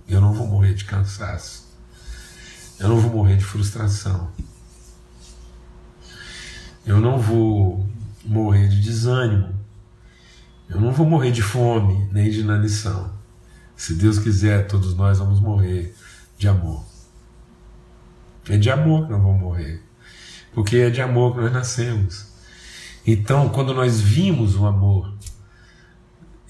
Eu 0.09 0.21
não 0.21 0.33
vou 0.33 0.47
morrer 0.47 0.75
de 0.75 0.85
cansaço. 0.85 1.67
Eu 2.79 2.89
não 2.89 2.99
vou 2.99 3.11
morrer 3.11 3.37
de 3.37 3.45
frustração. 3.45 4.31
Eu 6.85 7.01
não 7.01 7.19
vou 7.19 7.85
morrer 8.25 8.69
de 8.69 8.81
desânimo. 8.81 9.56
Eu 10.69 10.81
não 10.81 10.93
vou 10.93 11.07
morrer 11.07 11.31
de 11.31 11.43
fome, 11.43 12.09
nem 12.13 12.31
de 12.31 12.41
inanição. 12.41 13.13
Se 13.77 13.95
Deus 13.95 14.19
quiser, 14.19 14.67
todos 14.67 14.95
nós 14.95 15.19
vamos 15.19 15.41
morrer 15.41 15.95
de 16.39 16.49
amor. 16.49 16.85
É 18.49 18.57
de 18.57 18.71
amor 18.71 19.07
que 19.07 19.13
nós 19.13 19.23
vamos 19.23 19.41
morrer. 19.41 19.83
Porque 20.53 20.77
é 20.77 20.91
de 20.91 21.01
amor 21.01 21.35
que 21.35 21.41
nós 21.41 21.53
nascemos. 21.53 22.27
Então, 23.07 23.49
quando 23.51 23.75
nós 23.75 24.01
vimos 24.01 24.57
o 24.57 24.67
amor, 24.67 25.13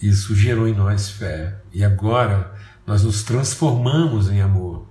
isso 0.01 0.35
gerou 0.35 0.69
em 0.69 0.75
nós 0.75 1.11
fé. 1.11 1.57
E 1.73 1.85
agora 1.85 2.55
nós 2.87 3.03
nos 3.03 3.23
transformamos 3.23 4.31
em 4.31 4.41
amor, 4.41 4.87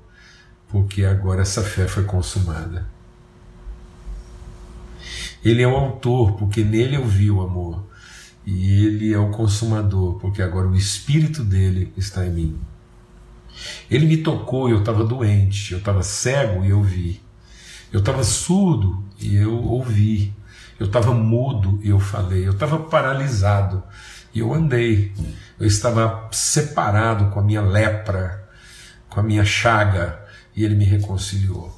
porque 0.68 1.06
agora 1.06 1.42
essa 1.42 1.64
fé 1.64 1.88
foi 1.88 2.04
consumada. 2.04 2.88
Ele 5.44 5.62
é 5.62 5.68
o 5.68 5.76
autor, 5.76 6.34
porque 6.34 6.64
nele 6.64 6.96
eu 6.96 7.06
vi 7.06 7.32
o 7.32 7.42
amor. 7.42 7.84
E 8.46 8.86
ele 8.86 9.14
é 9.14 9.18
o 9.18 9.32
consumador, 9.32 10.20
porque 10.20 10.42
agora 10.42 10.68
o 10.68 10.76
espírito 10.76 11.44
dele 11.44 11.92
está 11.98 12.26
em 12.26 12.32
mim. 12.32 12.60
Ele 13.90 14.06
me 14.06 14.18
tocou 14.18 14.70
e 14.70 14.72
eu 14.72 14.80
estava 14.80 15.04
doente, 15.04 15.72
eu 15.72 15.80
estava 15.80 16.04
cego 16.04 16.64
e 16.64 16.70
eu 16.70 16.84
vi. 16.84 17.22
Eu 17.92 18.00
estava 18.00 18.24
surdo 18.24 19.04
e 19.20 19.36
eu 19.36 19.54
ouvi. 19.64 20.34
Eu 20.80 20.88
estava 20.88 21.14
mudo 21.14 21.80
e 21.82 21.90
eu 21.90 22.00
falei. 22.00 22.46
Eu 22.46 22.52
estava 22.52 22.78
paralisado 22.78 23.82
e 24.34 24.40
eu 24.40 24.54
andei. 24.54 25.14
Eu 25.60 25.66
estava 25.66 26.28
separado 26.32 27.32
com 27.32 27.40
a 27.40 27.44
minha 27.44 27.62
lepra, 27.62 28.48
com 29.10 29.22
a 29.22 29.24
minha 29.24 29.46
chaga, 29.46 30.20
e 30.56 30.64
ele 30.66 30.76
me 30.76 30.84
reconciliou. 30.84 31.74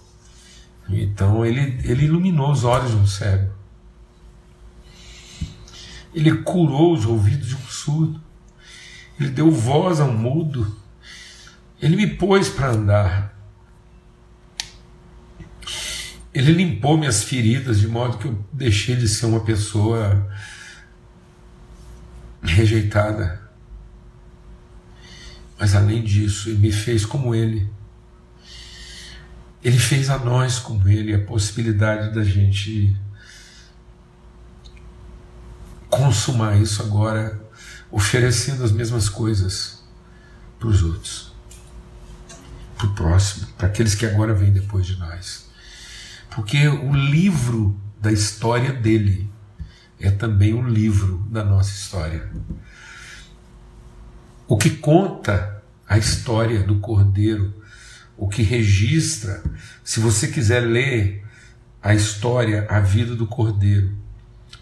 Então 0.89 1.45
ele, 1.45 1.79
ele 1.83 2.05
iluminou 2.05 2.51
os 2.51 2.63
olhos 2.63 2.91
de 2.91 2.97
um 2.97 3.05
cego. 3.05 3.56
Ele 6.17 6.33
curou 6.37 6.95
os 6.95 7.05
ouvidos 7.05 7.49
de 7.49 7.55
um 7.55 7.67
surdo. 7.67 8.19
Ele 9.19 9.29
deu 9.29 9.51
voz 9.51 9.99
a 9.99 10.05
um 10.05 10.17
mudo. 10.17 10.75
Ele 11.79 11.95
me 11.95 12.07
pôs 12.07 12.49
para 12.49 12.71
andar. 12.71 13.37
Ele 16.33 16.53
limpou 16.53 16.97
minhas 16.97 17.23
feridas 17.23 17.79
de 17.79 17.87
modo 17.87 18.17
que 18.17 18.25
eu 18.25 18.45
deixei 18.51 18.95
de 18.95 19.07
ser 19.07 19.27
uma 19.27 19.41
pessoa 19.41 20.27
rejeitada. 22.41 23.39
Mas 25.59 25.75
além 25.75 26.03
disso, 26.03 26.49
ele 26.49 26.57
me 26.57 26.71
fez 26.71 27.05
como 27.05 27.35
ele. 27.35 27.69
Ele 29.63 29.77
fez 29.77 30.09
a 30.09 30.17
nós 30.17 30.57
como 30.57 30.89
ele 30.89 31.13
a 31.13 31.23
possibilidade 31.23 32.11
da 32.15 32.23
gente 32.23 32.97
consumar 35.97 36.61
isso 36.61 36.83
agora, 36.83 37.41
oferecendo 37.91 38.63
as 38.63 38.71
mesmas 38.71 39.09
coisas 39.09 39.83
para 40.59 40.67
os 40.67 40.83
outros, 40.83 41.33
para 42.77 42.87
o 42.87 42.93
próximo, 42.93 43.47
para 43.57 43.67
aqueles 43.67 43.95
que 43.95 44.05
agora 44.05 44.33
vêm 44.33 44.53
depois 44.53 44.85
de 44.85 44.97
nós. 44.97 45.49
Porque 46.29 46.67
o 46.67 46.93
livro 46.93 47.79
da 47.99 48.11
história 48.11 48.71
dele 48.71 49.27
é 49.99 50.11
também 50.11 50.53
o 50.53 50.61
livro 50.61 51.25
da 51.31 51.43
nossa 51.43 51.71
história. 51.71 52.29
O 54.47 54.55
que 54.55 54.69
conta 54.69 55.63
a 55.89 55.97
história 55.97 56.61
do 56.61 56.79
Cordeiro, 56.79 57.53
o 58.15 58.29
que 58.29 58.43
registra, 58.43 59.43
se 59.83 59.99
você 59.99 60.27
quiser 60.27 60.59
ler 60.59 61.25
a 61.81 61.95
história, 61.95 62.67
a 62.69 62.79
vida 62.79 63.15
do 63.15 63.25
Cordeiro, 63.25 63.96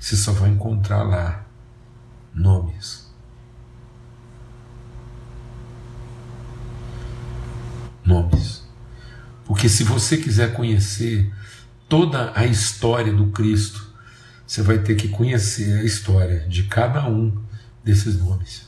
você 0.05 0.15
só 0.15 0.31
vai 0.33 0.51
encontrar 0.51 1.01
lá 1.01 1.47
nomes. 2.31 3.11
Nomes. 8.05 8.63
Porque 9.45 9.67
se 9.67 9.83
você 9.83 10.17
quiser 10.17 10.53
conhecer 10.53 11.33
toda 11.89 12.31
a 12.35 12.45
história 12.45 13.11
do 13.11 13.31
Cristo, 13.31 13.95
você 14.45 14.61
vai 14.61 14.77
ter 14.77 14.93
que 14.93 15.07
conhecer 15.07 15.79
a 15.79 15.83
história 15.83 16.47
de 16.47 16.65
cada 16.65 17.09
um 17.09 17.43
desses 17.83 18.19
nomes. 18.19 18.67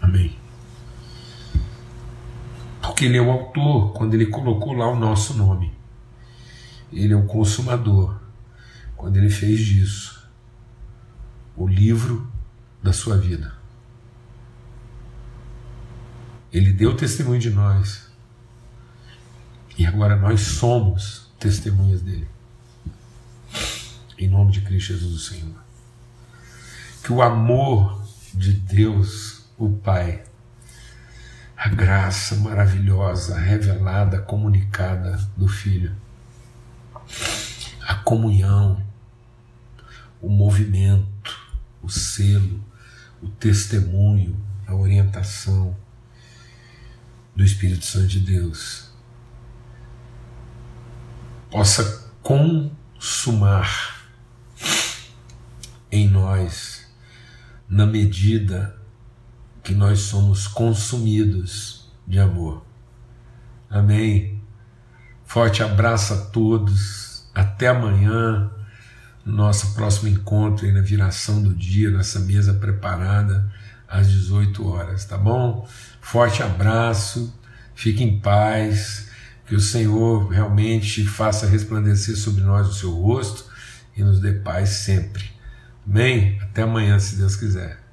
Amém. 0.00 0.34
Porque 2.80 3.04
ele 3.04 3.18
é 3.18 3.20
o 3.20 3.30
autor, 3.30 3.92
quando 3.92 4.14
ele 4.14 4.24
colocou 4.24 4.72
lá 4.72 4.88
o 4.88 4.96
nosso 4.96 5.34
nome. 5.34 5.76
Ele 6.92 7.12
é 7.12 7.16
o 7.16 7.26
consumador, 7.26 8.18
quando 8.96 9.16
ele 9.16 9.30
fez 9.30 9.60
disso 9.60 10.16
o 11.56 11.66
livro 11.66 12.30
da 12.82 12.92
sua 12.92 13.16
vida. 13.16 13.54
Ele 16.52 16.72
deu 16.72 16.94
testemunho 16.96 17.40
de 17.40 17.50
nós. 17.50 18.06
E 19.78 19.84
agora 19.84 20.16
nós 20.16 20.40
somos 20.40 21.30
testemunhas 21.38 22.00
dele. 22.00 22.28
Em 24.18 24.28
nome 24.28 24.52
de 24.52 24.60
Cristo 24.62 24.94
Jesus, 24.94 25.14
o 25.14 25.18
Senhor. 25.18 25.56
Que 27.02 27.12
o 27.12 27.20
amor 27.20 28.02
de 28.32 28.52
Deus, 28.52 29.44
o 29.58 29.70
Pai, 29.70 30.24
a 31.56 31.68
graça 31.68 32.36
maravilhosa, 32.36 33.38
revelada, 33.38 34.20
comunicada 34.20 35.16
do 35.36 35.48
Filho, 35.48 35.94
a 37.82 37.94
comunhão, 37.96 38.84
o 40.20 40.28
movimento, 40.28 41.36
o 41.82 41.88
selo, 41.88 42.64
o 43.22 43.28
testemunho, 43.28 44.36
a 44.66 44.74
orientação 44.74 45.76
do 47.34 47.44
Espírito 47.44 47.84
Santo 47.84 48.08
de 48.08 48.20
Deus 48.20 48.90
possa 51.50 52.10
consumar 52.22 54.08
em 55.90 56.08
nós, 56.08 56.86
na 57.68 57.86
medida 57.86 58.76
que 59.62 59.74
nós 59.74 60.00
somos 60.00 60.46
consumidos 60.46 61.88
de 62.06 62.18
amor. 62.18 62.64
Amém. 63.70 64.35
Forte 65.26 65.62
abraço 65.62 66.14
a 66.14 66.16
todos. 66.16 67.26
Até 67.34 67.68
amanhã, 67.68 68.50
no 69.24 69.36
nosso 69.36 69.74
próximo 69.74 70.08
encontro 70.08 70.66
e 70.66 70.72
na 70.72 70.80
viração 70.80 71.42
do 71.42 71.52
dia, 71.54 71.90
nessa 71.90 72.20
mesa 72.20 72.54
preparada 72.54 73.52
às 73.86 74.08
18 74.08 74.66
horas, 74.66 75.04
tá 75.04 75.18
bom? 75.18 75.68
Forte 76.00 76.42
abraço. 76.42 77.34
Fique 77.74 78.02
em 78.02 78.18
paz 78.20 79.08
que 79.46 79.54
o 79.54 79.60
Senhor 79.60 80.28
realmente 80.28 81.04
faça 81.04 81.46
resplandecer 81.46 82.16
sobre 82.16 82.42
nós 82.42 82.68
o 82.68 82.74
seu 82.74 82.92
rosto 82.92 83.44
e 83.96 84.02
nos 84.02 84.20
dê 84.20 84.32
paz 84.32 84.70
sempre. 84.70 85.24
Amém? 85.86 86.38
Até 86.40 86.62
amanhã, 86.62 86.98
se 86.98 87.16
Deus 87.16 87.36
quiser. 87.36 87.85